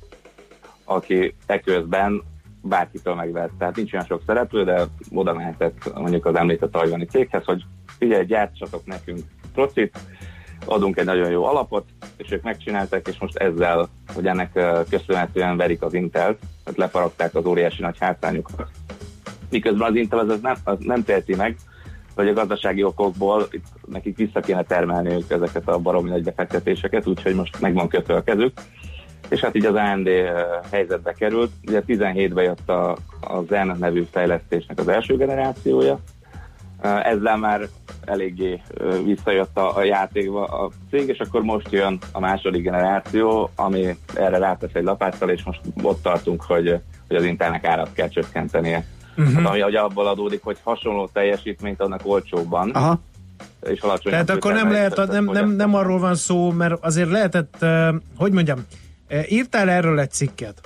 aki 0.84 1.36
eközben 1.46 2.24
bárkitől 2.62 3.16
megvett. 3.16 3.52
Tehát 3.58 3.76
nincs 3.76 3.94
olyan 3.94 4.06
sok 4.06 4.22
szereplő, 4.26 4.64
de 4.64 4.86
oda 5.12 5.34
mehetett 5.34 5.94
mondjuk 5.94 6.26
az 6.26 6.36
említett 6.36 6.72
tajvani 6.72 7.06
céghez, 7.06 7.46
hogy 7.46 7.64
figyelj, 7.98 8.26
gyártsatok 8.26 8.86
nekünk 8.86 9.20
procit, 9.54 9.98
adunk 10.66 10.98
egy 10.98 11.06
nagyon 11.06 11.30
jó 11.30 11.44
alapot, 11.44 11.86
és 12.18 12.32
ők 12.32 12.44
megcsinálták, 12.44 13.08
és 13.08 13.18
most 13.20 13.38
ezzel, 13.38 13.90
hogy 14.14 14.28
ennek 14.28 14.52
köszönhetően 14.90 15.58
verik 15.58 15.82
az 15.82 15.94
Intelt, 15.94 16.38
tehát 16.64 16.80
lefaragták 16.80 17.36
az 17.36 17.46
óriási 17.46 17.82
nagy 17.82 17.98
hátrányukat. 18.00 18.68
Miközben 19.50 19.90
az 19.90 19.96
Intel 19.96 20.20
az, 20.20 20.30
az, 20.30 20.42
nem, 20.42 20.56
az 20.64 20.78
nem 20.80 21.04
teheti 21.04 21.36
meg, 21.36 21.56
hogy 22.16 22.28
a 22.28 22.34
gazdasági 22.34 22.84
okokból 22.84 23.48
itt 23.52 23.66
nekik 23.88 24.18
vissza 24.18 24.40
kéne 24.40 24.64
termelniük 24.64 25.32
ezeket 25.32 25.68
a 25.68 25.80
baromi 25.80 26.10
nagy 26.10 26.24
befektetéseket, 26.24 27.08
úgyhogy 27.08 27.36
most 27.36 27.62
meg 27.62 27.74
van 27.74 27.90
a 28.08 28.24
kezük. 28.24 28.62
És 29.30 29.40
hát 29.40 29.56
így 29.56 29.66
az 29.66 29.76
AMD 29.76 30.08
ö, 30.08 30.42
helyzetbe 30.72 31.14
került. 31.14 31.52
Ugye 31.68 31.84
17-ben 31.88 32.44
jött 32.44 32.70
a, 32.70 32.92
a 33.22 33.42
Zen 33.50 33.78
nevű 33.80 34.08
fejlesztésnek 34.12 34.80
az 34.80 34.88
első 34.88 35.18
generációja, 35.18 36.00
Uh, 36.84 37.08
ezzel 37.08 37.38
már 37.38 37.68
eléggé 38.06 38.62
uh, 38.80 39.04
visszajött 39.06 39.58
a, 39.58 39.78
a 39.78 39.84
játékba 39.84 40.46
a 40.46 40.70
cég, 40.90 41.08
és 41.08 41.20
akkor 41.20 41.42
most 41.42 41.72
jön 41.72 41.98
a 42.12 42.20
második 42.20 42.64
generáció, 42.64 43.50
ami 43.56 43.98
erre 44.16 44.38
rátesz 44.38 44.74
egy 44.74 44.84
lapáttal, 44.84 45.30
és 45.30 45.44
most 45.44 45.60
ott 45.82 46.02
tartunk, 46.02 46.42
hogy, 46.42 46.80
hogy 47.08 47.16
az 47.16 47.24
Intelnek 47.24 47.66
árat 47.66 47.94
kell 47.94 48.08
csökkentenie. 48.08 48.86
Uh-huh. 49.18 49.34
Hát, 49.34 49.46
ami 49.46 49.64
ugye 49.64 49.80
abból 49.80 50.08
adódik, 50.08 50.44
hogy 50.44 50.58
hasonló 50.64 51.10
teljesítményt 51.14 51.82
adnak 51.82 52.02
olcsóbban, 52.04 52.70
Aha. 52.70 53.00
és 53.62 53.80
alacsony. 53.80 54.12
Tehát 54.12 54.30
akkor 54.30 54.54
nem 54.54 54.72
lehet, 54.72 55.08
nem, 55.08 55.26
nem, 55.26 55.50
nem 55.50 55.74
arról 55.74 56.00
van 56.00 56.16
szó, 56.16 56.52
mert 56.52 56.86
azért 56.86 57.10
lehetett, 57.10 57.66
hogy 58.18 58.32
mondjam, 58.32 58.66
írtál 59.30 59.70
erről 59.70 60.00
egy 60.00 60.12
cikket. 60.12 60.62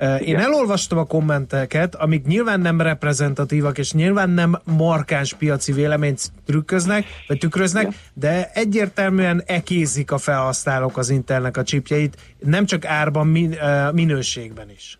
Én 0.00 0.18
Igen. 0.20 0.40
elolvastam 0.40 0.98
a 0.98 1.04
kommenteket, 1.04 1.94
amik 1.94 2.26
nyilván 2.26 2.60
nem 2.60 2.80
reprezentatívak, 2.80 3.78
és 3.78 3.92
nyilván 3.92 4.30
nem 4.30 4.58
markáns 4.64 5.34
piaci 5.34 5.72
véleményt 5.72 6.32
trükköznek, 6.46 7.04
vagy 7.26 7.38
tükröznek, 7.38 7.94
de 8.12 8.50
egyértelműen 8.54 9.42
ekézik 9.46 10.12
a 10.12 10.18
felhasználók 10.18 10.96
az 10.96 11.10
Intelnek 11.10 11.56
a 11.56 11.62
chipjeit, 11.62 12.16
nem 12.38 12.64
csak 12.64 12.84
árban, 12.84 13.26
min, 13.26 13.56
minőségben 13.92 14.70
is. 14.70 14.98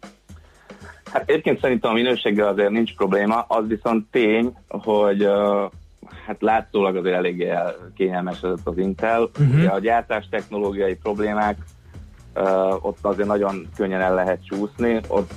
Hát 1.12 1.30
egyébként 1.30 1.61
szerintem 1.61 1.90
a 1.90 1.94
minőséggel 1.94 2.49
azért 2.49 2.70
nincs 2.70 2.94
probléma, 2.94 3.44
az 3.49 3.66
viszont 3.68 4.07
tény, 4.11 4.57
hogy 4.68 5.28
hát 6.26 6.36
látszólag 6.38 6.96
azért 6.96 7.16
eléggé 7.16 7.49
el- 7.49 7.92
kényelmesedett 7.96 8.59
az 8.64 8.78
Intel. 8.78 9.22
Uh-huh. 9.22 9.55
Ugye 9.55 9.68
a 9.68 9.78
gyártás 9.78 10.28
technológiai 10.30 10.94
problémák 10.94 11.57
ott 12.80 12.99
azért 13.03 13.28
nagyon 13.28 13.68
könnyen 13.76 14.01
el 14.01 14.14
lehet 14.14 14.45
csúszni, 14.45 15.01
ott 15.09 15.32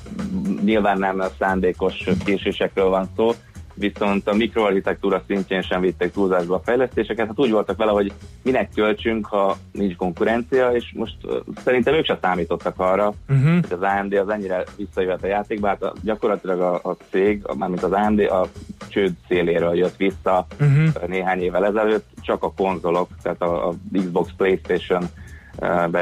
nyilván 0.64 0.98
nem 1.00 1.24
szándékos 1.40 2.04
késésekről 2.26 2.90
van 2.90 3.10
szó, 3.16 3.32
viszont 3.74 4.28
a 4.28 4.34
mikroarchitektúra 4.34 5.24
szintjén 5.28 5.62
sem 5.62 5.82
vitték 5.82 6.12
túlzásba 6.12 6.56
a 6.56 6.62
fejlesztéseket. 6.66 7.28
Hát 7.28 7.40
úgy 7.40 7.52
voltak 7.52 7.78
vele, 7.78 7.92
hogy 7.92 8.12
minek 8.44 8.70
költsünk, 8.76 9.26
ha 9.26 9.58
nincs 9.72 9.96
konkurencia, 9.96 10.70
és 10.70 10.94
most 10.96 11.16
uh, 11.24 11.36
szerintem 11.64 11.94
ők 11.94 12.06
sem 12.06 12.18
számítottak 12.22 12.80
arra, 12.80 13.14
Uh-huh. 13.30 13.54
hogy 13.54 13.78
az 13.80 13.82
AMD 13.82 14.14
az 14.14 14.30
ennyire 14.30 14.64
visszajöhet 14.78 15.24
a 15.24 15.28
játékba, 15.28 15.68
hát 15.68 15.84
a, 15.84 15.94
gyakorlatilag 16.04 16.60
a, 16.60 16.90
a 16.90 16.98
cég, 17.10 17.44
mármint 17.58 17.84
az 17.84 17.92
AMD 17.92 18.20
a 18.20 18.48
csőd 18.88 19.14
széléről 19.28 19.76
jött 19.76 19.96
vissza 19.96 20.48
Uh-huh. 20.60 21.08
néhány 21.08 21.42
évvel 21.42 21.66
ezelőtt, 21.66 22.08
csak 22.22 22.44
a 22.44 22.54
konzolok, 22.54 23.08
tehát 23.22 23.42
a, 23.42 23.68
a 23.68 23.74
Xbox 23.94 24.32
Playstation 24.38 25.04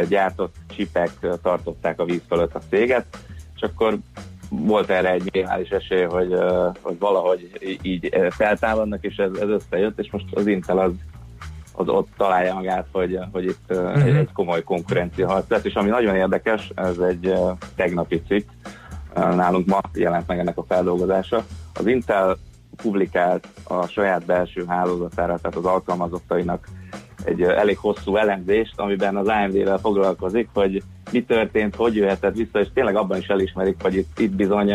gyártott 0.09 0.55
csipek 0.75 1.11
tartották 1.41 1.99
a 1.99 2.05
víz 2.05 2.21
fölött 2.27 2.55
a 2.55 2.61
céget, 2.69 3.05
és 3.55 3.61
akkor 3.61 3.97
volt 4.49 4.89
erre 4.89 5.11
egy 5.11 5.29
minimális 5.33 5.69
esély, 5.69 6.03
hogy, 6.03 6.35
hogy 6.81 6.99
valahogy 6.99 7.49
így 7.81 8.09
feltámadnak, 8.29 9.03
és 9.03 9.15
ez, 9.15 9.31
ez 9.41 9.47
összejött, 9.47 9.99
és 9.99 10.11
most 10.11 10.25
az 10.33 10.47
Intel 10.47 10.79
az, 10.79 10.91
az 11.73 11.87
ott 11.87 12.07
találja 12.17 12.53
magát, 12.53 12.87
hogy, 12.91 13.19
hogy 13.31 13.45
itt 13.45 13.65
uh-huh. 13.69 14.03
egy, 14.03 14.15
egy 14.15 14.31
komoly 14.33 14.63
konkurencia 14.63 15.27
harc 15.27 15.49
lesz, 15.49 15.63
és 15.63 15.73
ami 15.73 15.89
nagyon 15.89 16.15
érdekes, 16.15 16.71
ez 16.75 16.97
egy 16.97 17.33
tegnapi 17.75 18.21
cikk, 18.27 18.49
nálunk 19.13 19.67
ma 19.67 19.79
jelent 19.93 20.27
meg 20.27 20.39
ennek 20.39 20.57
a 20.57 20.63
feldolgozása. 20.67 21.45
Az 21.73 21.87
Intel 21.87 22.37
publikált 22.75 23.47
a 23.63 23.87
saját 23.87 24.25
belső 24.25 24.65
hálózatára, 24.67 25.37
tehát 25.37 25.57
az 25.57 25.65
alkalmazottainak 25.65 26.67
egy 27.23 27.41
elég 27.41 27.77
hosszú 27.77 28.15
elemzést, 28.15 28.73
amiben 28.79 29.15
az 29.15 29.27
AMD-vel 29.27 29.77
foglalkozik, 29.77 30.49
hogy 30.53 30.83
mi 31.11 31.23
történt, 31.23 31.75
hogy 31.75 31.95
jöhetett 31.95 32.35
vissza, 32.35 32.59
és 32.59 32.67
tényleg 32.73 32.95
abban 32.95 33.17
is 33.17 33.27
elismerik, 33.27 33.75
hogy 33.81 33.95
itt, 33.95 34.19
itt 34.19 34.35
bizony 34.35 34.73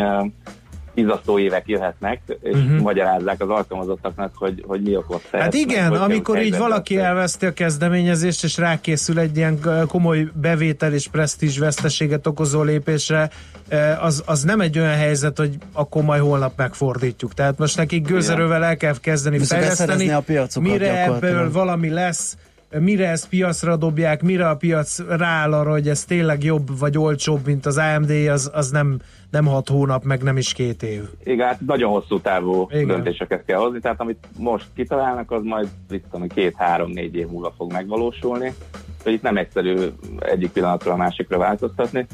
izasztó 0.95 1.39
évek 1.39 1.67
jöhetnek, 1.67 2.21
és 2.41 2.55
uh-huh. 2.55 2.79
magyarázzák 2.79 3.41
az 3.41 3.49
alkalmazottaknak, 3.49 4.31
hogy, 4.35 4.63
hogy 4.67 4.81
mi 4.81 4.95
okozta 4.95 5.37
Hát 5.37 5.53
igen, 5.53 5.91
meg 5.91 6.01
amikor 6.01 6.41
így 6.41 6.57
valaki 6.57 6.97
elveszti 6.97 7.45
a 7.45 7.53
kezdeményezést, 7.53 8.43
és 8.43 8.57
rákészül 8.57 9.19
egy 9.19 9.37
ilyen 9.37 9.59
komoly 9.87 10.27
bevétel 10.33 10.93
és 10.93 11.07
presztízs 11.07 11.57
veszteséget 11.57 12.27
okozó 12.27 12.61
lépésre, 12.61 13.29
ö, 13.69 13.77
az, 13.99 14.23
az 14.25 14.43
nem 14.43 14.59
egy 14.59 14.79
olyan 14.79 14.95
helyzet, 14.95 15.37
hogy 15.37 15.57
akkor 15.73 16.03
majd 16.03 16.21
holnap 16.21 16.53
megfordítjuk. 16.55 17.33
Tehát 17.33 17.57
most 17.57 17.77
nekik 17.77 18.07
gőzerővel 18.07 18.63
el 18.63 18.77
kell 18.77 18.93
kezdeni 19.01 19.37
kell 19.37 19.45
fejleszteni, 19.45 20.09
a 20.09 20.23
mire 20.59 21.03
ebből 21.03 21.51
valami 21.51 21.89
lesz, 21.89 22.37
mire 22.79 23.09
ezt 23.09 23.29
piacra 23.29 23.75
dobják, 23.75 24.21
mire 24.21 24.49
a 24.49 24.55
piac 24.55 24.99
rááll 25.07 25.53
arra, 25.53 25.71
hogy 25.71 25.87
ez 25.87 26.05
tényleg 26.05 26.43
jobb 26.43 26.79
vagy 26.79 26.97
olcsóbb, 26.97 27.45
mint 27.45 27.65
az 27.65 27.77
AMD, 27.77 28.09
az, 28.09 28.51
az 28.53 28.69
nem, 28.69 28.99
nem 29.31 29.45
hat 29.45 29.69
hónap, 29.69 30.03
meg 30.03 30.23
nem 30.23 30.37
is 30.37 30.53
két 30.53 30.83
év. 30.83 31.03
Igen, 31.23 31.47
hát 31.47 31.59
nagyon 31.61 31.91
hosszú 31.91 32.19
távú 32.19 32.67
Igen. 32.71 32.87
Döntéseket 32.87 33.45
kell 33.45 33.59
hozni, 33.59 33.79
tehát 33.79 33.99
amit 33.99 34.27
most 34.37 34.65
kitalálnak, 34.75 35.31
az 35.31 35.43
majd 35.43 35.67
tudom, 36.11 36.27
két-három-négy 36.27 37.15
év 37.15 37.27
múlva 37.27 37.53
fog 37.57 37.71
megvalósulni. 37.71 38.53
Úgyhogy 38.97 39.13
itt 39.13 39.21
nem 39.21 39.37
egyszerű 39.37 39.75
egyik 40.19 40.51
pillanatról 40.51 40.93
a 40.93 40.97
másikra 40.97 41.37
változtatni. 41.37 42.07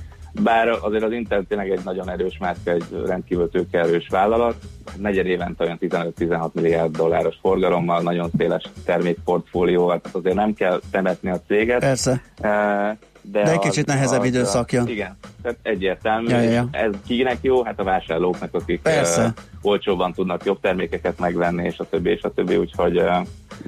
Bár 0.43 0.69
azért 0.81 1.03
az 1.03 1.11
Intel 1.11 1.43
tényleg 1.47 1.69
egy 1.69 1.79
nagyon 1.83 2.09
erős 2.09 2.37
márka, 2.39 2.71
egy 2.71 2.83
rendkívül 3.05 3.49
tőkeerős 3.49 4.07
vállalat, 4.09 4.55
negyed 4.97 5.25
évente 5.25 5.63
olyan 5.63 5.77
15-16 5.81 6.51
milliárd 6.51 6.97
dolláros 6.97 7.35
forgalommal, 7.41 8.01
nagyon 8.01 8.29
széles 8.37 8.63
termékportfólióval, 8.85 10.01
tehát 10.01 10.17
azért 10.17 10.35
nem 10.35 10.53
kell 10.53 10.79
temetni 10.91 11.29
a 11.29 11.41
céget. 11.47 11.79
Persze. 11.79 12.21
Eh, 12.41 12.97
De, 13.23 13.43
De 13.43 13.51
egy 13.51 13.59
kicsit 13.59 13.85
nehezebb 13.85 14.23
időszak 14.23 14.71
jön. 14.71 14.87
Igen, 14.87 15.17
tehát 15.41 15.57
egyértelmű. 15.61 16.29
Ja, 16.29 16.39
ja, 16.41 16.49
ja. 16.49 16.67
Ez 16.71 16.91
kinek 17.07 17.37
jó? 17.41 17.63
Hát 17.63 17.79
a 17.79 17.83
vásárlóknak, 17.83 18.53
akik 18.53 18.81
Persze. 18.81 19.25
uh, 19.25 19.31
olcsóban 19.61 20.13
tudnak 20.13 20.45
jobb 20.45 20.59
termékeket 20.59 21.19
megvenni, 21.19 21.65
és 21.65 21.77
a 21.77 21.85
többi, 21.89 22.09
és 22.09 22.21
a 22.21 22.33
többi, 22.33 22.55
úgyhogy, 22.55 22.97
uh, 22.97 23.27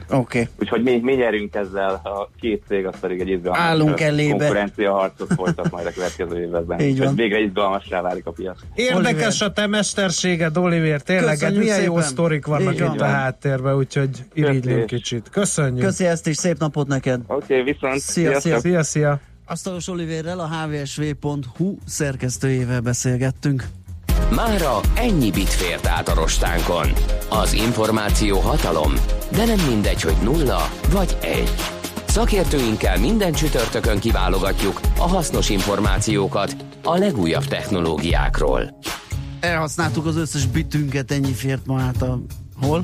Oké. 0.10 0.16
Okay. 0.16 0.48
úgyhogy 0.60 0.84
mi, 0.84 1.00
mi 1.00 1.14
nyerünk 1.14 1.56
ezzel, 1.56 2.02
a 2.04 2.30
két 2.40 2.64
cég 2.68 2.86
az 2.86 3.00
pedig 3.00 3.20
egy 3.20 3.30
izgalmas 3.30 3.62
Állunk 3.62 4.00
elébe. 4.00 4.38
konkurencia 4.38 4.92
harcot 4.92 5.34
folytat 5.34 5.72
majd 5.72 5.86
a 5.86 5.92
következő 5.92 6.42
években. 6.42 6.80
Így 6.80 6.92
Úgyhogy 6.92 7.06
van. 7.06 7.16
Végre 7.16 7.40
izgalmassá 7.40 8.02
válik 8.02 8.26
a 8.26 8.32
piac. 8.32 8.58
Érdekes 8.76 9.42
a 9.42 9.54
te 9.54 9.68
mesterséged, 9.68 10.58
Oliver, 10.58 11.02
tényleg, 11.02 11.34
Köszönjük 11.34 11.60
milyen 11.60 11.82
jó 11.82 11.94
szépen. 11.94 12.10
sztorik 12.10 12.46
vannak 12.46 12.74
itt 12.74 13.02
a 13.02 13.06
háttérben, 13.06 13.76
úgyhogy 13.76 14.10
irigylünk 14.34 14.86
kicsit. 14.86 15.30
Köszönjük. 15.30 15.86
Köszi 15.86 16.06
ezt 16.06 16.28
is, 16.28 16.36
szép 16.36 16.58
napot 16.58 16.88
neked! 16.88 17.22
Oké, 17.28 17.60
okay, 17.60 17.74
viszont 17.74 18.00
Szia, 18.00 18.40
szia. 18.40 18.60
Szia, 18.60 18.84
szia. 18.84 19.20
Asztalos 19.46 19.88
Oliverrel 19.88 20.40
a 20.40 20.48
hvsv.hu 20.48 21.78
szerkesztőjével 21.86 22.82
beszélgettünk. 22.82 23.64
Mára 24.32 24.80
ennyi 24.96 25.32
bit 25.32 25.50
fért 25.50 25.88
át 25.88 26.08
a 26.10 26.14
rostánkon. 26.14 26.88
Az 27.30 27.54
információ 27.54 28.40
hatalom, 28.40 28.94
de 29.32 29.46
nem 29.46 29.60
mindegy, 29.70 30.02
hogy 30.02 30.16
nulla 30.24 30.70
vagy 30.92 31.18
egy. 31.22 31.54
Szakértőinkkel 32.08 32.98
minden 33.00 33.34
csütörtökön 33.34 34.00
kiválogatjuk 34.00 34.80
a 34.98 35.08
hasznos 35.08 35.50
információkat 35.50 36.56
a 36.84 36.98
legújabb 36.98 37.46
technológiákról. 37.46 38.78
Elhasználtuk 39.40 40.06
az 40.06 40.16
összes 40.16 40.46
bitünket, 40.46 41.12
ennyi 41.12 41.34
fért 41.34 41.66
ma 41.66 41.82
át 41.82 42.02
a... 42.02 42.20
Hol? 42.62 42.84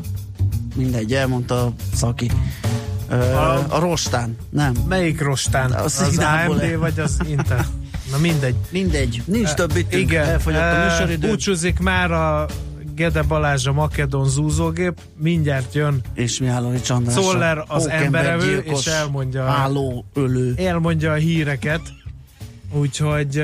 Mindegy, 0.76 1.14
elmondta 1.14 1.66
a 1.66 1.74
szaki. 1.96 2.32
Ö, 3.10 3.16
A- 3.16 3.66
a 3.70 3.80
rostán, 3.80 4.38
nem. 4.50 4.74
Melyik 4.88 5.22
rostán? 5.22 5.72
A 5.72 5.84
Az 5.84 6.18
AMD 6.48 6.78
vagy 6.78 7.00
az 7.00 7.18
Intel? 7.28 7.66
Na 8.12 8.18
mindegy. 8.18 8.56
Mindegy, 8.72 9.22
nincs 9.26 9.50
több 9.50 9.74
bitünk, 9.74 10.02
Igen, 10.04 10.26
elfogyott 10.26 10.62
a 10.62 10.84
műsoridő. 10.84 11.28
Búcsúzik 11.28 11.80
már 11.80 12.12
a 12.12 12.46
Gede 12.96 13.22
Balázs 13.22 13.68
a 13.68 13.74
Makedon 13.74 14.30
zúzógép, 14.30 14.94
mindjárt 15.18 15.74
jön 15.74 16.02
És 16.14 16.40
Mihálovics 16.40 16.90
András. 16.90 17.14
Szoller 17.14 17.58
a 17.58 17.66
az 17.68 17.84
pókember 17.84 18.26
emberevő, 18.26 18.46
gyilkos, 18.62 18.86
és 18.86 18.92
elmondja, 18.92 19.44
Álló 19.44 20.06
ölő. 20.14 20.54
elmondja 20.58 21.12
a 21.12 21.16
híreket. 21.16 21.82
Úgyhogy 22.72 23.38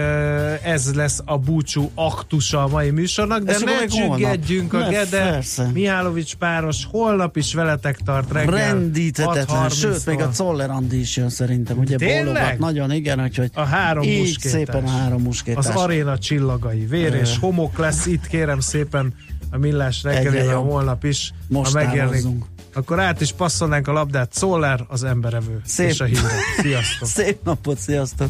ez 0.63 0.93
lesz 0.95 1.21
a 1.25 1.37
búcsú 1.37 1.91
aktusa 1.95 2.63
a 2.63 2.67
mai 2.67 2.89
műsornak, 2.89 3.43
de 3.43 3.53
Ez 3.53 3.61
ne 3.61 3.85
csüggedjünk 3.85 4.73
a 4.73 4.87
Gede 4.89 5.19
persze. 5.31 5.69
Mihálovics 5.73 6.35
páros, 6.35 6.85
holnap 6.91 7.37
is 7.37 7.53
veletek 7.53 7.97
tart 7.97 8.31
reggel. 8.31 8.55
Rendíthetetlen, 8.55 9.45
6.30-tól. 9.69 9.73
sőt, 9.73 10.05
még 10.05 10.19
a 10.21 10.29
Czoller 10.29 10.69
Andi 10.69 10.99
is 10.99 11.17
jön 11.17 11.29
szerintem, 11.29 11.77
ugye 11.77 11.97
bólogat 11.97 12.57
nagyon, 12.59 12.91
igen, 12.91 13.21
úgyhogy 13.23 13.49
A 13.53 13.61
három 13.63 14.03
így 14.03 14.19
muskétás. 14.19 14.51
szépen 14.51 14.83
a 14.83 14.89
három 14.89 15.17
Az 15.17 15.23
muskétás. 15.23 15.75
aréna 15.75 16.17
csillagai. 16.17 16.85
Vér 16.85 17.13
és 17.13 17.37
homok 17.39 17.77
lesz 17.77 18.05
itt, 18.05 18.27
kérem 18.27 18.59
szépen 18.59 19.13
a 19.51 19.57
millás 19.57 20.03
reggelében 20.03 20.55
holnap 20.55 21.03
is. 21.03 21.33
Most 21.47 21.73
ha 21.73 21.83
megjelenik. 21.83 22.43
Akkor 22.73 22.99
át 22.99 23.21
is 23.21 23.31
passzolnánk 23.31 23.87
a 23.87 23.91
labdát. 23.91 24.33
Szóler 24.33 24.79
az 24.87 25.03
emberevő. 25.03 25.61
Szép. 25.65 25.89
És 25.89 25.99
a 25.99 26.05
hírek. 26.05 26.23
Sziasztok. 26.61 27.07
Szép 27.17 27.37
napot, 27.43 27.77
sziasztok! 27.77 28.29